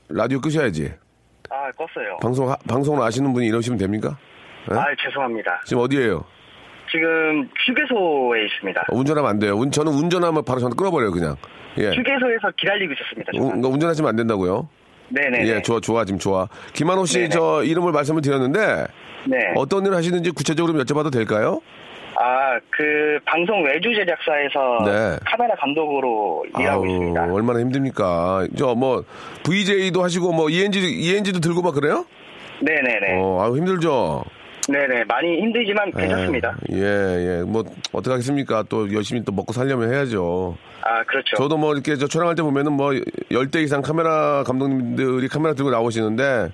라디오 0.08 0.40
끄셔야지. 0.40 0.92
아, 1.68 1.72
껐어요. 1.72 2.20
방송, 2.20 2.54
방송을 2.68 3.02
아시는 3.04 3.32
분이 3.32 3.46
이러시면 3.46 3.78
됩니까? 3.78 4.16
네? 4.70 4.76
아, 4.78 4.84
죄송합니다. 5.04 5.60
지금 5.66 5.82
어디에요? 5.82 6.24
지금 6.90 7.48
휴게소에 7.66 8.46
있습니다. 8.46 8.84
운전하면 8.90 9.30
안 9.30 9.38
돼요. 9.38 9.54
운- 9.54 9.70
저는 9.70 9.92
운전하면 9.92 10.44
바로 10.44 10.60
전화 10.60 10.74
끊어버려요, 10.74 11.10
그냥. 11.10 11.36
예. 11.78 11.88
휴게소에서 11.90 12.50
기다리고 12.56 12.92
있었습니다. 12.94 13.30
운, 13.30 13.32
죄송합니다. 13.34 13.48
그러니까 13.56 13.68
운전하시면 13.68 14.08
안 14.08 14.16
된다고요. 14.16 14.68
네네. 15.10 15.46
예, 15.48 15.62
좋아, 15.62 15.80
좋아, 15.80 16.04
지금 16.04 16.18
좋아. 16.18 16.48
김한호 16.72 17.04
씨, 17.06 17.18
네네. 17.18 17.28
저 17.30 17.62
이름을 17.64 17.92
말씀을 17.92 18.22
드렸는데, 18.22 18.86
네. 19.26 19.36
어떤 19.56 19.84
일을 19.84 19.96
하시는지 19.96 20.30
구체적으로 20.30 20.72
좀 20.72 20.82
여쭤봐도 20.84 21.12
될까요? 21.12 21.60
아, 22.16 22.58
그 22.70 23.18
방송 23.24 23.64
외주 23.64 23.94
제작사에서 23.94 24.84
네. 24.84 25.18
카메라 25.24 25.54
감독으로 25.56 26.44
일하고 26.58 26.84
아우, 26.84 26.86
있습니다. 26.86 27.32
얼마나 27.32 27.60
힘듭니까? 27.60 28.46
저 28.56 28.74
뭐, 28.74 29.04
VJ도 29.44 30.02
하시고, 30.02 30.32
뭐, 30.32 30.50
ENG, 30.50 30.80
ENG도 30.80 31.40
들고 31.40 31.62
막 31.62 31.74
그래요? 31.74 32.04
네네네. 32.60 33.22
어, 33.22 33.42
아우, 33.42 33.56
힘들죠? 33.56 34.24
네네. 34.68 35.04
많이 35.04 35.38
힘들지만 35.40 35.90
괜찮습니다. 35.92 36.56
예, 36.72 36.82
예. 36.82 37.42
뭐, 37.46 37.62
어떡하겠습니까? 37.92 38.64
또 38.68 38.92
열심히 38.92 39.24
또 39.24 39.32
먹고 39.32 39.52
살려면 39.52 39.92
해야죠. 39.92 40.56
아, 40.82 41.02
그렇죠. 41.04 41.36
저도 41.36 41.56
뭐 41.56 41.74
이렇게 41.74 41.96
저 41.96 42.06
촬영할 42.06 42.34
때 42.34 42.42
보면은 42.42 42.72
뭐 42.72 42.90
10대 43.30 43.62
이상 43.62 43.82
카메라 43.82 44.42
감독님들이 44.44 45.28
카메라 45.28 45.54
들고 45.54 45.70
나오시는데 45.70 46.50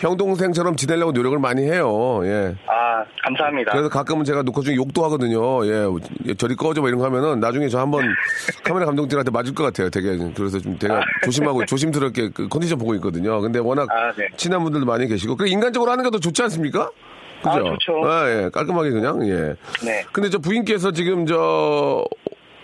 형 0.00 0.16
동생처럼 0.16 0.76
지내려고 0.76 1.12
노력을 1.12 1.38
많이 1.38 1.62
해요. 1.62 2.20
예. 2.24 2.54
아, 2.66 3.04
감사합니다. 3.22 3.72
그래서 3.72 3.88
가끔은 3.90 4.24
제가 4.24 4.42
녹화 4.42 4.62
중에 4.62 4.74
욕도 4.76 5.04
하거든요. 5.04 5.66
예. 5.66 6.34
저리 6.38 6.56
꺼져 6.56 6.80
뭐 6.80 6.88
이런 6.88 6.98
거 6.98 7.04
하면은 7.06 7.38
나중에 7.38 7.68
저 7.68 7.78
한번 7.80 8.04
카메라 8.64 8.86
감독들한테 8.86 9.30
맞을 9.30 9.54
것 9.54 9.62
같아요. 9.64 9.90
되게 9.90 10.16
그래서 10.34 10.58
좀 10.58 10.78
제가 10.78 11.02
조심하고 11.24 11.66
조심스럽게 11.66 12.30
그 12.30 12.48
컨디션 12.48 12.78
보고 12.78 12.94
있거든요. 12.94 13.40
근데 13.40 13.58
워낙 13.58 13.88
아, 13.90 14.10
네. 14.16 14.26
친한 14.36 14.62
분들도 14.62 14.86
많이 14.86 15.06
계시고 15.06 15.36
그래 15.36 15.50
인간적으로 15.50 15.90
하는 15.92 16.02
게 16.04 16.10
더 16.10 16.18
좋지 16.18 16.42
않습니까? 16.44 16.90
그죠? 17.38 17.50
아, 17.50 17.54
좋죠. 17.62 18.04
아, 18.04 18.28
예. 18.28 18.50
깔끔하게 18.52 18.90
그냥 18.90 19.26
예. 19.28 19.54
네. 19.84 20.02
근데 20.12 20.28
저 20.30 20.38
부인께서 20.38 20.92
지금 20.92 21.26
저 21.26 22.04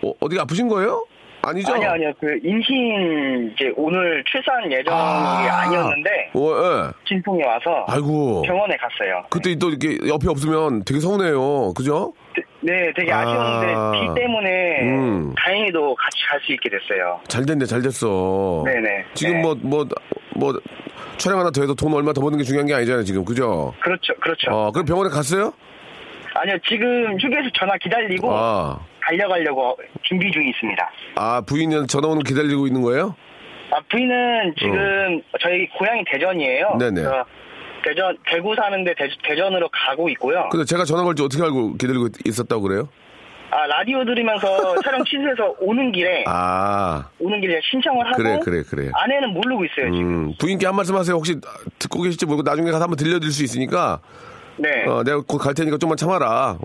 어, 0.02 0.12
어디가 0.20 0.42
아프신 0.42 0.68
거예요? 0.68 1.04
아니죠? 1.46 1.72
아니요, 1.74 1.90
아니요. 1.90 2.12
그 2.20 2.38
임신 2.42 3.52
이제 3.54 3.72
오늘 3.76 4.22
출산 4.30 4.70
예정이 4.70 4.96
아. 4.96 5.62
아... 5.62 5.70
니었는데 5.70 6.10
어, 6.34 6.40
예. 6.40 6.92
진통이 7.06 7.42
와서 7.44 7.84
아이고. 7.88 8.42
병원에 8.42 8.76
갔어요. 8.76 9.24
그때 9.30 9.54
또 9.56 9.68
이렇게 9.70 9.96
옆에 10.08 10.28
없으면 10.28 10.84
되게 10.84 11.00
서운해요. 11.00 11.72
그죠? 11.74 12.12
네, 12.60 12.92
되게 12.96 13.12
아. 13.12 13.20
아쉬웠는데 13.20 14.14
비 14.14 14.20
때문에 14.20 14.80
음. 14.82 15.34
다행히도 15.38 15.94
같이 15.94 16.16
갈 16.28 16.40
수 16.46 16.52
있게 16.52 16.68
됐어요. 16.68 17.20
잘 17.28 17.44
됐네, 17.46 17.64
잘 17.64 17.80
됐어. 17.82 18.62
네네. 18.66 19.04
지금 19.14 19.34
네. 19.36 19.42
뭐, 19.42 19.54
뭐, 19.62 19.86
뭐, 20.36 20.52
촬영 21.16 21.38
하나 21.40 21.50
더 21.50 21.62
해도 21.62 21.74
돈 21.74 21.92
얼마 21.94 22.12
더 22.12 22.20
버는 22.20 22.38
게 22.38 22.44
중요한 22.44 22.66
게 22.66 22.74
아니잖아요, 22.74 23.04
지금. 23.04 23.24
그죠? 23.24 23.72
그렇죠, 23.80 24.12
그렇죠. 24.20 24.50
어, 24.50 24.70
그럼 24.70 24.84
병원에 24.84 25.08
갔어요? 25.10 25.52
아니요, 26.34 26.58
지금 26.68 27.14
휴게소 27.18 27.50
전화 27.58 27.76
기다리고 27.78 28.28
아. 28.30 28.78
달려가려고 29.06 29.76
준비 30.02 30.30
중에 30.32 30.48
있습니다. 30.50 30.90
아, 31.16 31.40
부인은 31.46 31.86
전화 31.86 32.08
오는 32.08 32.22
거 32.22 32.28
기다리고 32.28 32.66
있는 32.66 32.82
거예요? 32.82 33.14
아, 33.70 33.78
부인은 33.90 34.54
지금 34.58 35.22
저희 35.40 35.68
고향이 35.78 36.02
대전이에요. 36.10 36.66
어. 36.74 36.78
네네. 36.78 37.02
대전, 37.84 38.16
대구 38.28 38.54
사는데 38.56 38.94
대, 38.94 39.36
전으로 39.36 39.68
가고 39.72 40.08
있고요. 40.10 40.48
근데 40.50 40.64
제가 40.64 40.84
전화 40.84 41.04
걸지 41.04 41.22
어떻게 41.22 41.42
알고 41.42 41.74
기다리고 41.74 42.08
있었다고 42.24 42.62
그래요? 42.62 42.88
아, 43.50 43.64
라디오 43.68 44.04
들으면서 44.04 44.74
촬영 44.82 45.04
취소해서 45.04 45.54
오는 45.60 45.92
길에, 45.92 46.24
아, 46.26 47.08
오는 47.20 47.40
길에 47.40 47.60
신청을 47.70 48.04
하고. 48.06 48.16
그래, 48.16 48.40
그래, 48.44 48.62
그래. 48.68 48.90
아내는 48.92 49.30
모르고 49.34 49.64
있어요, 49.66 49.92
지금. 49.92 50.00
음, 50.00 50.32
부인께 50.40 50.66
한 50.66 50.74
말씀 50.74 50.96
하세요. 50.96 51.14
혹시 51.14 51.36
듣고 51.78 52.02
계실지 52.02 52.26
모르고 52.26 52.42
나중에 52.42 52.72
가서 52.72 52.82
한번 52.82 52.96
들려드릴 52.96 53.30
수 53.32 53.44
있으니까, 53.44 54.00
네. 54.56 54.84
어, 54.86 55.04
내가 55.04 55.20
곧 55.20 55.38
갈 55.38 55.54
테니까 55.54 55.78
좀만 55.78 55.96
참아라. 55.96 56.58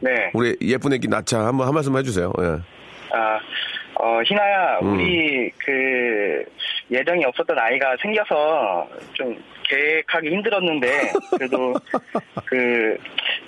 네. 0.00 0.30
우리 0.34 0.56
예쁜 0.62 0.92
애기 0.92 1.08
낳자. 1.08 1.46
한번 1.46 1.66
한 1.66 1.74
말씀 1.74 1.96
해주세요. 1.96 2.32
예. 2.40 2.44
아, 3.16 3.38
어, 3.94 4.20
희나야, 4.22 4.78
음. 4.82 4.94
우리, 4.94 5.50
그, 5.58 6.44
예정이 6.90 7.24
없었던 7.24 7.58
아이가 7.58 7.96
생겨서 8.00 8.88
좀 9.14 9.36
계획하기 9.68 10.28
힘들었는데, 10.28 11.12
그래도 11.36 11.74
그, 12.44 12.96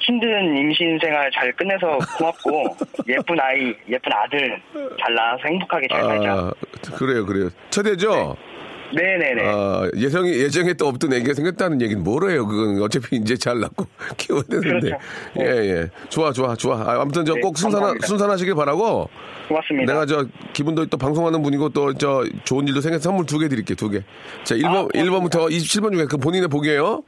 힘든 0.00 0.56
임신 0.56 0.98
생활 1.00 1.30
잘 1.32 1.52
끝내서 1.52 1.98
고맙고, 2.16 2.76
예쁜 3.08 3.38
아이, 3.40 3.74
예쁜 3.88 4.12
아들 4.12 4.60
잘 5.00 5.14
낳아서 5.14 5.42
행복하게 5.44 5.86
잘 5.88 6.02
살자. 6.02 6.32
아, 6.32 6.52
그래요, 6.96 7.26
그래요. 7.26 7.50
첫애죠? 7.70 8.36
네 8.36 8.48
네네. 8.94 9.42
아, 9.44 9.90
예정이, 9.96 10.30
예정에 10.30 10.72
또 10.74 10.86
없던 10.88 11.12
애기가 11.12 11.34
생겼다는 11.34 11.82
얘기는 11.82 12.02
뭐래요? 12.02 12.46
그건 12.46 12.80
어차피 12.82 13.16
이제 13.16 13.36
잘 13.36 13.60
낳고 13.60 13.86
키워야 14.16 14.42
되는데. 14.48 14.90
그렇죠. 14.90 14.96
예, 15.40 15.44
예. 15.44 15.90
좋아, 16.08 16.32
좋아, 16.32 16.54
좋아. 16.56 16.80
아, 16.80 17.02
아무튼 17.02 17.24
저 17.26 17.34
네, 17.34 17.40
꼭 17.40 17.58
순산하. 17.58 17.94
순산하시길 18.06 18.54
바라고. 18.54 19.10
고맙습니다. 19.48 19.92
내가 19.92 20.06
저 20.06 20.24
기분도 20.52 20.86
또 20.86 20.96
방송하는 20.96 21.42
분이고 21.42 21.68
또 21.70 21.92
저 21.94 22.24
좋은 22.44 22.66
일도 22.68 22.80
생겨서 22.80 23.02
선물 23.02 23.26
두 23.26 23.38
개 23.38 23.48
드릴게요, 23.48 23.76
두 23.76 23.90
개. 23.90 24.02
자, 24.44 24.54
1번, 24.54 24.64
아, 24.66 24.70
고맙습니다. 24.88 25.04
1번부터 25.38 25.50
27번 25.50 25.92
중에 25.94 26.06
그 26.06 26.16
본인의 26.16 26.48
복이에요. 26.48 27.02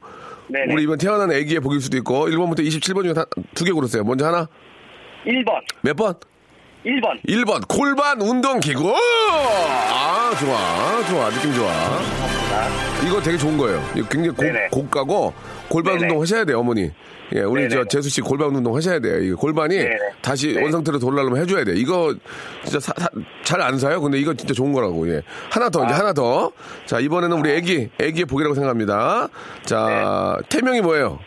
네네. 0.49 0.73
우리 0.73 0.83
이번 0.83 0.97
태어난 0.97 1.31
애기의 1.31 1.61
복일 1.61 1.81
수도 1.81 1.97
있고, 1.97 2.27
1번부터 2.27 2.59
27번 2.59 3.03
중에 3.03 3.13
두 3.55 3.63
개 3.65 3.71
고르세요. 3.71 4.03
먼저 4.03 4.27
하나? 4.27 4.47
1번, 5.25 5.51
몇 5.81 5.95
번? 5.95 6.13
1번. 6.85 7.21
1번 7.27 7.67
골반 7.67 8.19
운동 8.21 8.59
기구. 8.59 8.91
아 8.91 10.31
좋아 10.39 11.03
좋아 11.07 11.29
느낌 11.29 11.53
좋아. 11.53 11.69
이거 13.05 13.21
되게 13.21 13.37
좋은 13.37 13.57
거예요. 13.57 13.83
이거 13.95 14.07
굉장히 14.09 14.35
네네. 14.37 14.67
고, 14.69 14.83
고가고 14.83 15.33
골반 15.69 15.93
네네. 15.95 16.05
운동 16.07 16.21
하셔야 16.21 16.43
돼요 16.45 16.59
어머니. 16.59 16.89
예, 17.33 17.39
우리 17.41 17.67
네네. 17.69 17.75
저 17.75 17.85
재수 17.87 18.09
씨 18.09 18.19
골반 18.21 18.53
운동 18.53 18.75
하셔야 18.75 18.99
돼요. 18.99 19.19
이거 19.19 19.37
골반이. 19.37 19.79
다시 20.21 20.53
네. 20.53 20.61
원상태로 20.61 20.99
돌아가려면 20.99 21.39
해줘야 21.41 21.63
돼. 21.63 21.73
이거 21.75 22.13
진짜 22.65 22.93
잘 23.43 23.61
안 23.61 23.77
사요. 23.77 24.01
근데 24.01 24.17
이거 24.19 24.33
진짜 24.33 24.53
좋은 24.53 24.73
거라고. 24.73 25.07
예. 25.09 25.21
하나 25.51 25.69
더 25.69 25.83
아. 25.83 25.85
이제 25.85 25.93
하나 25.93 26.13
더. 26.13 26.51
자 26.85 26.99
이번에는 26.99 27.37
우리 27.37 27.51
애기 27.51 27.89
애기의 27.99 28.25
복이라고 28.25 28.55
생각합니다. 28.55 29.27
자 29.65 30.37
네. 30.41 30.47
태명이 30.49 30.81
뭐예요? 30.81 31.19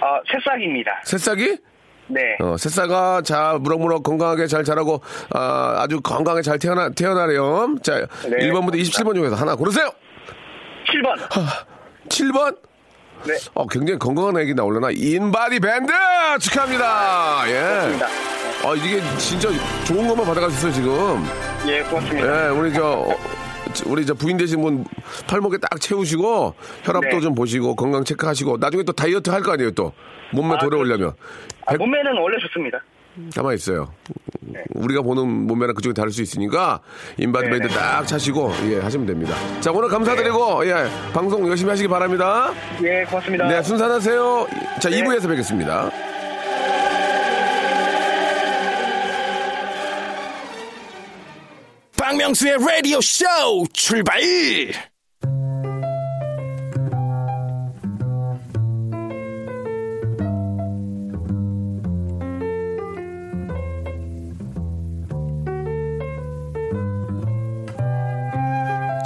어, 0.00 0.06
새싹입니다. 0.32 0.90
새싹이? 1.04 1.56
네. 2.08 2.20
어, 2.40 2.56
새싹아, 2.56 3.22
자, 3.22 3.58
무럭무럭 3.60 4.02
건강하게 4.02 4.46
잘 4.46 4.64
자라고, 4.64 5.00
아, 5.30 5.76
아주 5.78 6.00
건강하게 6.00 6.42
잘 6.42 6.58
태어나, 6.58 6.88
태어나렴. 6.90 7.80
자, 7.82 8.06
네, 8.24 8.48
1번부터 8.48 8.74
27번 8.76 9.14
중에서 9.14 9.34
하나 9.36 9.54
고르세요! 9.54 9.90
7번. 10.86 11.18
7번? 12.08 12.56
네. 13.26 13.34
어, 13.54 13.66
굉장히 13.66 13.98
건강한 13.98 14.38
애기 14.38 14.54
나올려나? 14.54 14.88
인바디 14.92 15.60
밴드! 15.60 15.92
축하합니다! 16.40 17.42
예. 17.48 17.60
고맙습니다. 17.60 18.06
어, 18.64 18.74
이게 18.76 19.00
진짜 19.18 19.48
좋은 19.86 20.08
것만 20.08 20.24
받아가셨어요, 20.26 20.72
지금. 20.72 21.24
예, 21.66 21.82
고맙습니다. 21.82 22.46
예, 22.46 22.48
우리 22.50 22.72
저, 22.72 22.82
어, 22.86 23.14
우리 23.86 24.06
저 24.06 24.14
부인 24.14 24.36
되신 24.36 24.62
분 24.62 24.84
팔목에 25.26 25.58
딱 25.58 25.78
채우시고, 25.80 26.54
혈압도 26.84 27.08
네. 27.16 27.20
좀 27.20 27.34
보시고, 27.34 27.76
건강 27.76 28.02
체크하시고, 28.04 28.56
나중에 28.58 28.82
또 28.84 28.92
다이어트 28.92 29.28
할 29.30 29.42
거 29.42 29.52
아니에요, 29.52 29.72
또. 29.72 29.92
몸매 30.32 30.54
아, 30.54 30.58
돌아오려면. 30.58 31.12
아, 31.66 31.72
백- 31.72 31.78
몸매는 31.78 32.16
원래 32.20 32.36
좋습니다. 32.40 32.78
가만히 33.34 33.56
있어요. 33.56 33.92
네. 34.40 34.60
우리가 34.76 35.02
보는 35.02 35.26
몸매랑 35.48 35.74
그쪽이 35.74 35.92
다를 35.94 36.12
수 36.12 36.22
있으니까 36.22 36.80
인바디. 37.16 37.50
밴드 37.50 37.66
딱 37.68 38.06
차시고 38.06 38.52
예 38.70 38.78
하시면 38.78 39.06
됩니다. 39.06 39.34
자 39.60 39.72
오늘 39.72 39.88
감사드리고 39.88 40.64
예 40.68 40.88
방송 41.12 41.46
열심히 41.48 41.70
하시기 41.70 41.88
바랍니다. 41.88 42.52
예, 42.84 43.02
고맙습니다. 43.04 43.48
네 43.48 43.60
순산하세요. 43.62 44.46
자 44.80 44.88
네. 44.88 45.02
2부에서 45.02 45.28
뵙겠습니다. 45.28 45.90
박명수의 51.96 52.58
라디오 52.58 53.00
쇼 53.00 53.24
출발! 53.72 54.20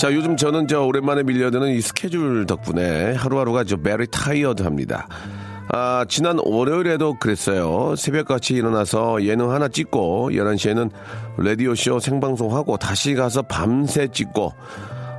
자 0.03 0.13
요즘 0.13 0.37
저는 0.37 0.67
저 0.67 0.83
오랜만에 0.83 1.23
밀려드는 1.23 1.77
이 1.77 1.81
스케줄 1.81 2.45
덕분에 2.45 3.13
하루하루가 3.15 3.63
저 3.63 3.77
베리 3.77 4.09
타이어드합니다. 4.11 5.07
아 5.69 6.05
지난 6.09 6.41
월요일에도 6.45 7.21
그랬어요. 7.21 7.95
새벽같이 7.95 8.55
일어나서 8.55 9.23
예능 9.23 9.53
하나 9.53 9.69
찍고 9.69 10.31
11시에는 10.33 10.91
라디오쇼 11.37 12.01
생방송하고 12.01 12.79
다시 12.79 13.15
가서 13.15 13.43
밤새 13.43 14.09
찍고 14.09 14.53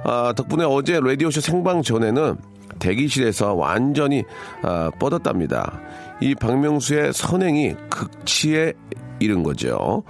아, 0.03 0.33
덕분에 0.35 0.65
어제 0.65 0.99
라디오쇼 0.99 1.39
생방 1.39 1.81
전에는 1.81 2.35
대기실에서 2.79 3.53
완전히 3.53 4.25
아, 4.63 4.91
뻗었답니다. 4.99 5.79
이 6.19 6.35
박명수의 6.35 7.13
선행이 7.13 7.73
극치에 7.89 8.73
이른 9.21 9.43
거죠. 9.43 10.03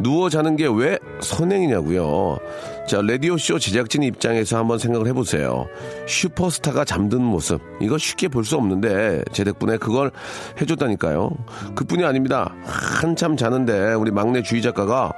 누워 0.00 0.28
자는 0.28 0.56
게 0.56 0.66
왜 0.66 0.98
선행이냐고요. 1.20 2.38
자, 2.88 3.02
라디오쇼 3.02 3.58
제작진 3.58 4.02
입장에서 4.02 4.56
한번 4.56 4.78
생각을 4.78 5.06
해보세요. 5.08 5.66
슈퍼스타가 6.06 6.86
잠든 6.86 7.22
모습. 7.22 7.60
이거 7.82 7.98
쉽게 7.98 8.28
볼 8.28 8.44
수 8.44 8.56
없는데, 8.56 9.22
제 9.30 9.44
덕분에 9.44 9.76
그걸 9.76 10.10
해줬다니까요. 10.58 11.30
그뿐이 11.74 12.02
아닙니다. 12.04 12.54
한참 12.64 13.36
자는데, 13.36 13.92
우리 13.92 14.10
막내 14.10 14.42
주희 14.42 14.62
작가가 14.62 15.12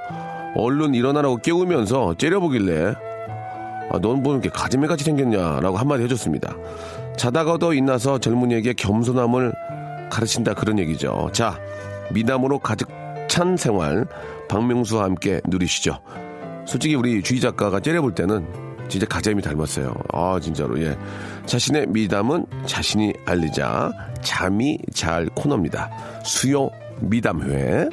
얼른 0.53 0.95
일어나라고 0.95 1.37
깨우면서 1.37 2.15
째려보길래, 2.17 2.93
아, 3.89 3.99
넌뭐 3.99 4.33
이렇게 4.33 4.49
가지매같이 4.49 5.05
생겼냐라고 5.05 5.77
한마디 5.77 6.03
해줬습니다. 6.03 6.53
자다가도 7.15 7.71
인나서 7.73 8.19
젊은이에게 8.19 8.73
겸손함을 8.73 9.53
가르친다 10.09 10.55
그런 10.55 10.77
얘기죠. 10.77 11.29
자, 11.31 11.57
미담으로 12.11 12.59
가득 12.59 12.89
찬 13.29 13.55
생활 13.55 14.05
박명수와 14.49 15.05
함께 15.05 15.39
누리시죠. 15.45 15.99
솔직히 16.65 16.95
우리 16.95 17.21
주희 17.21 17.39
작가가 17.39 17.79
째려볼 17.79 18.15
때는 18.15 18.45
진짜 18.87 19.05
가재미 19.05 19.41
닮았어요. 19.41 19.93
아 20.13 20.39
진짜로 20.41 20.81
예. 20.81 20.97
자신의 21.45 21.87
미담은 21.87 22.45
자신이 22.65 23.13
알리자 23.25 23.91
잠이 24.21 24.77
잘 24.93 25.27
코너입니다. 25.27 25.89
수요 26.23 26.69
미담회. 26.99 27.89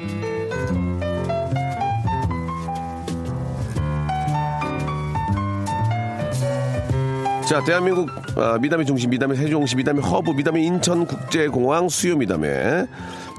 자, 7.49 7.63
대한민국 7.63 8.07
아, 8.35 8.59
미담의 8.61 8.85
중심, 8.85 9.09
미담의 9.09 9.35
세종시, 9.35 9.75
미담의 9.75 10.03
허브, 10.03 10.29
미담의 10.31 10.63
인천국제공항 10.65 11.89
수요 11.89 12.15
미담회. 12.15 12.85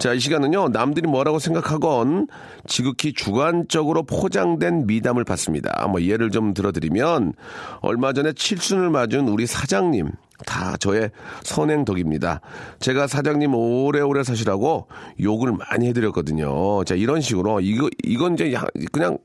자, 0.01 0.15
이 0.15 0.19
시간은요, 0.19 0.69
남들이 0.69 1.07
뭐라고 1.07 1.39
생각하건 1.39 2.27
지극히 2.67 3.13
주관적으로 3.13 4.03
포장된 4.03 4.87
미담을 4.87 5.25
받습니다. 5.25 5.87
뭐 5.89 6.01
예를 6.01 6.31
좀 6.31 6.55
들어드리면 6.55 7.35
얼마 7.83 8.15
전에 8.15 8.33
칠순을 8.33 8.89
맞은 8.89 9.29
우리 9.29 9.47
사장님. 9.47 10.11
다 10.47 10.77
저의 10.79 11.11
선행 11.43 11.85
덕입니다. 11.85 12.41
제가 12.81 13.07
사장님 13.07 13.55
오래오래 13.55 14.23
사시라고 14.23 14.89
욕을 15.21 15.53
많이 15.53 15.89
해드렸거든요. 15.89 16.85
자, 16.85 16.95
이런 16.95 17.21
식으로, 17.21 17.61
이거, 17.61 17.89
이건 18.05 18.35
이제 18.35 18.53
야- 18.53 18.65
그냥 18.93 19.19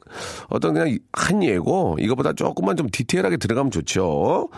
어떤 0.49 0.73
그냥 0.73 0.97
한 1.13 1.43
예고, 1.43 1.97
이거보다 1.99 2.33
조금만 2.33 2.75
좀 2.75 2.87
디테일하게 2.91 3.37
들어가면 3.37 3.71
좋죠. 3.71 4.49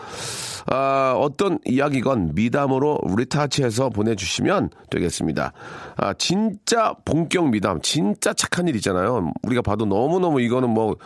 아, 0.70 1.14
어떤 1.18 1.58
이야기건 1.64 2.34
미담으로 2.34 2.98
리타치해서 3.16 3.88
보내주시면 3.90 4.70
되겠습니다. 4.90 5.52
아, 5.96 6.12
진짜 6.14 6.94
본격 7.04 7.48
미담, 7.50 7.80
진짜 7.80 8.32
착한 8.34 8.68
일 8.68 8.76
있잖아요. 8.76 9.32
우리가 9.42 9.62
봐도 9.62 9.86
너무너무 9.86 10.40
이거는 10.40 10.68
뭐 10.70 10.96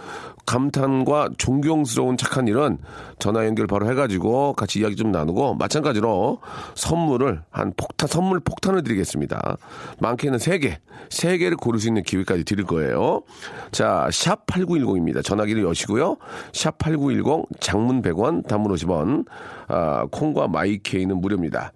감탄과 0.46 1.28
존경스러운 1.38 2.16
착한 2.16 2.48
일은 2.48 2.78
전화 3.20 3.46
연결 3.46 3.68
바로 3.68 3.88
해가지고 3.88 4.54
같이 4.54 4.80
이야기 4.80 4.96
좀 4.96 5.12
나누고 5.12 5.41
마찬가지로 5.58 6.40
선물을 6.74 7.42
한 7.50 7.72
폭탄, 7.76 8.08
선물 8.08 8.40
폭탄을 8.40 8.82
드리겠습니다. 8.82 9.56
많게는 10.00 10.38
세개세개를 10.38 11.56
고를 11.56 11.78
수 11.80 11.88
있는 11.88 12.02
기회까지 12.02 12.44
드릴 12.44 12.64
거예요. 12.64 13.22
자, 13.70 14.08
샵 14.12 14.46
8910입니다. 14.46 15.24
전화기를 15.24 15.64
여시고요. 15.64 16.16
샵 16.52 16.78
8910 16.78 17.46
장문 17.60 18.02
100원, 18.02 18.46
단문 18.46 18.72
50원, 18.72 19.26
아, 19.68 20.06
콩과 20.10 20.48
마이케이는 20.48 21.20
무료입니다. 21.20 21.72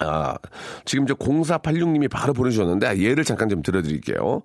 아, 0.00 0.36
지금 0.84 1.06
저 1.06 1.14
0486님이 1.14 2.08
바로 2.08 2.32
보내주셨는데, 2.32 3.02
얘를 3.02 3.24
잠깐 3.24 3.48
좀 3.48 3.62
들어드릴게요. 3.62 4.42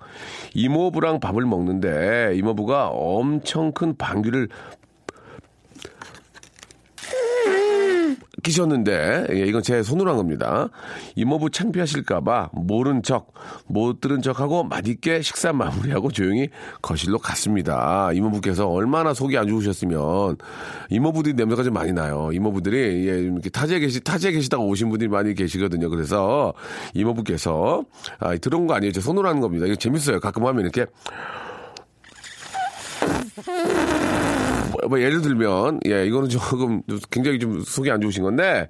이모부랑 0.55 1.19
밥을 1.19 1.45
먹는데, 1.45 2.33
이모부가 2.35 2.87
엄청 2.87 3.71
큰 3.71 3.95
방귀를 3.95 4.49
끼셨는데, 8.43 9.27
예, 9.31 9.39
이건 9.45 9.63
제 9.63 9.81
손으로 9.81 10.11
한 10.11 10.17
겁니다. 10.17 10.69
이모부 11.15 11.49
창피하실까봐 11.49 12.49
모른 12.53 13.01
척, 13.01 13.33
못 13.67 14.01
들은 14.01 14.21
척하고 14.21 14.63
맛있게 14.63 15.21
식사 15.21 15.53
마무리하고 15.53 16.11
조용히 16.11 16.49
거실로 16.81 17.17
갔습니다. 17.17 18.11
이모부께서 18.13 18.67
얼마나 18.67 19.13
속이 19.13 19.37
안 19.37 19.47
좋으셨으면, 19.47 20.37
이모부들이 20.89 21.35
냄새가 21.35 21.63
좀 21.63 21.73
많이 21.73 21.91
나요. 21.93 22.29
이모부들이, 22.33 23.07
예, 23.07 23.19
이렇게 23.19 23.49
타지에 23.49 23.79
계시, 23.79 24.01
타지에 24.01 24.31
계시다가 24.31 24.63
오신 24.63 24.89
분들이 24.89 25.09
많이 25.09 25.33
계시거든요. 25.33 25.89
그래서 25.89 26.53
이모부께서, 26.93 27.83
아, 28.19 28.37
들어온 28.37 28.67
거 28.67 28.73
아니에요. 28.75 28.91
제 28.91 29.01
손으로 29.01 29.27
하는 29.27 29.41
겁니다. 29.41 29.65
이거 29.65 29.75
재밌어요. 29.75 30.19
가끔 30.19 30.45
하면 30.45 30.61
이렇게. 30.61 30.85
뭐, 34.93 34.99
뭐 34.99 35.01
예를 35.01 35.21
들면 35.21 35.79
예 35.87 36.05
이거는 36.05 36.29
조금 36.29 36.83
굉장히 37.09 37.39
좀 37.39 37.61
속이 37.61 37.89
안 37.89 37.99
좋으신 37.99 38.21
건데 38.21 38.69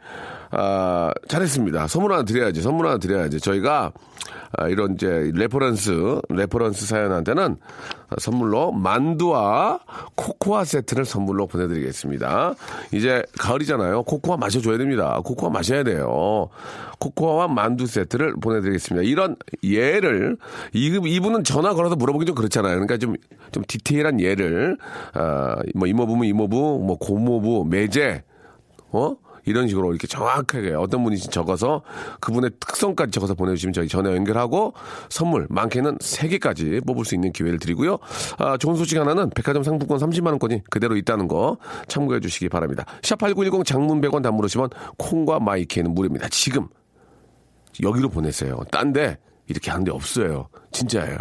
아 0.55 1.11
잘했습니다. 1.27 1.87
선물 1.87 2.13
하나 2.13 2.23
드려야지 2.23 2.61
선물 2.61 2.87
하나 2.87 2.97
드려야지. 2.97 3.39
저희가 3.39 3.91
아, 4.55 4.67
이런 4.67 4.93
이제 4.93 5.31
reference 5.33 6.21
reference 6.29 6.85
사연한테는 6.85 7.57
선물로 8.19 8.71
만두와 8.71 9.79
코코아 10.15 10.63
세트를 10.63 11.05
선물로 11.05 11.47
보내드리겠습니다. 11.47 12.53
이제 12.93 13.23
가을이잖아요. 13.39 14.03
코코아 14.03 14.37
마셔줘야 14.37 14.77
됩니다. 14.77 15.19
코코아 15.23 15.49
마셔야 15.49 15.83
돼요. 15.83 16.49
코코아와 16.99 17.47
만두 17.47 17.87
세트를 17.87 18.35
보내드리겠습니다. 18.39 19.03
이런 19.03 19.35
예를 19.63 20.37
이, 20.73 20.85
이분은 21.03 21.43
전화 21.43 21.73
걸어서 21.73 21.95
물어보기 21.95 22.25
좀 22.27 22.35
그렇잖아요. 22.35 22.73
그러니까 22.75 22.97
좀 22.97 23.15
좀 23.53 23.63
디테일한 23.67 24.19
예를 24.19 24.77
아, 25.13 25.55
뭐 25.75 25.87
이모부면 25.87 26.25
이모부 26.25 26.81
뭐 26.85 26.97
고모부 26.97 27.65
매제 27.69 28.23
어? 28.91 29.15
이런 29.45 29.67
식으로 29.67 29.91
이렇게 29.91 30.07
정확하게 30.07 30.73
어떤 30.73 31.03
분인지 31.03 31.29
적어서 31.29 31.81
그분의 32.19 32.51
특성까지 32.59 33.11
적어서 33.11 33.33
보내주시면 33.33 33.73
저희 33.73 33.87
전화 33.87 34.13
연결하고 34.15 34.73
선물 35.09 35.47
많게는 35.49 35.97
3개까지 35.97 36.85
뽑을 36.85 37.05
수 37.05 37.15
있는 37.15 37.31
기회를 37.31 37.59
드리고요. 37.59 37.97
아, 38.37 38.57
좋은 38.57 38.75
소식 38.75 38.97
하나는 38.97 39.29
백화점 39.31 39.63
상품권 39.63 39.97
30만원권이 39.99 40.63
그대로 40.69 40.95
있다는 40.95 41.27
거 41.27 41.57
참고해 41.87 42.19
주시기 42.19 42.49
바랍니다. 42.49 42.85
샵8910 43.01 43.65
장문 43.65 44.01
100원 44.01 44.23
단문 44.23 44.45
50원 44.45 44.71
콩과 44.97 45.39
마이키는 45.39 45.93
무료입니다. 45.93 46.29
지금 46.29 46.67
여기로 47.81 48.09
보내세요. 48.09 48.61
딴 48.71 48.93
데 48.93 49.17
이렇게 49.47 49.71
하는 49.71 49.83
데 49.83 49.91
없어요. 49.91 50.47
진짜예요. 50.71 51.17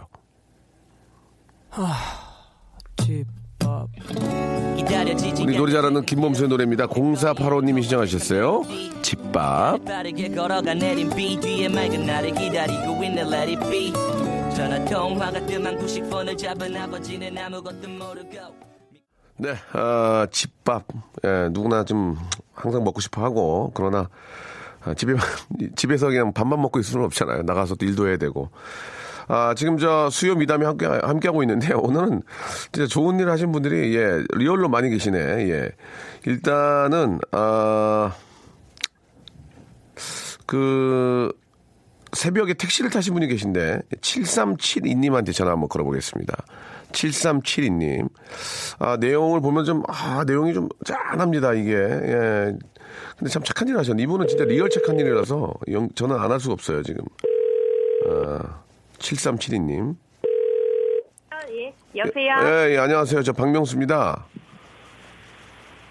우리 5.42 5.56
노래 5.56 5.72
잘하는 5.72 6.04
김범수의 6.04 6.48
노래입니다. 6.48 6.86
0485님이 6.86 7.82
시청하셨어요. 7.82 8.64
집밥. 9.02 9.84
빠르게 9.84 10.28
걸어가 10.28 10.74
내린 10.74 11.10
비 11.10 11.38
뒤에 11.38 11.68
맑은 11.68 12.06
나를 12.06 12.32
기다리고 12.32 13.04
있는 13.04 13.32
let 13.32 13.56
it 13.56 13.70
be 13.70 13.92
전화 14.54 14.82
통화가 14.84 15.44
뜸한 15.46 15.78
90번을 15.78 16.38
잡은 16.38 16.76
아버지는 16.76 17.36
아무것도 17.36 17.88
모르고 17.88 18.62
네, 19.38 19.54
아, 19.72 20.26
집밥. 20.30 20.84
예, 21.24 21.48
누구나 21.50 21.84
좀 21.84 22.16
항상 22.52 22.84
먹고 22.84 23.00
싶어 23.00 23.22
하고, 23.24 23.72
그러나, 23.74 24.08
아, 24.84 24.94
집에, 24.94 25.14
집에서 25.74 26.08
그냥 26.08 26.32
밥만 26.32 26.60
먹고 26.60 26.78
있을 26.78 26.92
수는 26.92 27.06
없잖아요. 27.06 27.42
나가서 27.42 27.74
또 27.74 27.84
일도 27.84 28.08
해야 28.08 28.16
되고. 28.18 28.50
아, 29.28 29.54
지금 29.54 29.78
저 29.78 30.08
수요 30.10 30.34
미담이 30.34 30.64
함께, 30.64 30.86
함께하고 30.86 31.42
있는데, 31.42 31.72
오늘은 31.74 32.22
진짜 32.72 32.86
좋은 32.86 33.18
일 33.20 33.30
하신 33.30 33.52
분들이, 33.52 33.94
예, 33.96 34.22
리얼로 34.34 34.68
많이 34.68 34.90
계시네. 34.90 35.18
예. 35.18 35.70
일단은, 36.26 37.18
아, 37.32 38.12
그, 40.46 41.32
새벽에 42.12 42.52
택시를 42.52 42.90
타신 42.90 43.14
분이 43.14 43.26
계신데 43.28 43.80
7372님한테 44.02 45.32
전화 45.32 45.52
한번 45.52 45.68
걸어보겠습니다. 45.70 46.36
7372님. 46.92 48.10
아, 48.78 48.98
내용을 48.98 49.40
보면 49.40 49.64
좀, 49.64 49.82
아, 49.88 50.22
내용이 50.26 50.52
좀 50.52 50.68
짠합니다, 50.84 51.54
이게. 51.54 51.72
예. 51.72 52.52
근데 53.16 53.30
참 53.30 53.42
착한 53.44 53.66
일 53.68 53.78
하셨네. 53.78 54.02
이분은 54.02 54.28
진짜 54.28 54.44
real 54.44 54.68
착한 54.68 54.98
일이라서 54.98 55.54
영, 55.70 55.88
전화 55.94 56.22
안 56.22 56.30
할 56.30 56.38
수가 56.38 56.52
없어요, 56.52 56.82
지금. 56.82 57.02
아, 58.10 58.60
7372님. 59.02 59.96
예, 61.50 61.74
여보세요. 61.96 62.34
예, 62.44 62.74
예, 62.74 62.78
안녕하세요. 62.78 63.22
저 63.22 63.32
박명수입니다. 63.32 64.24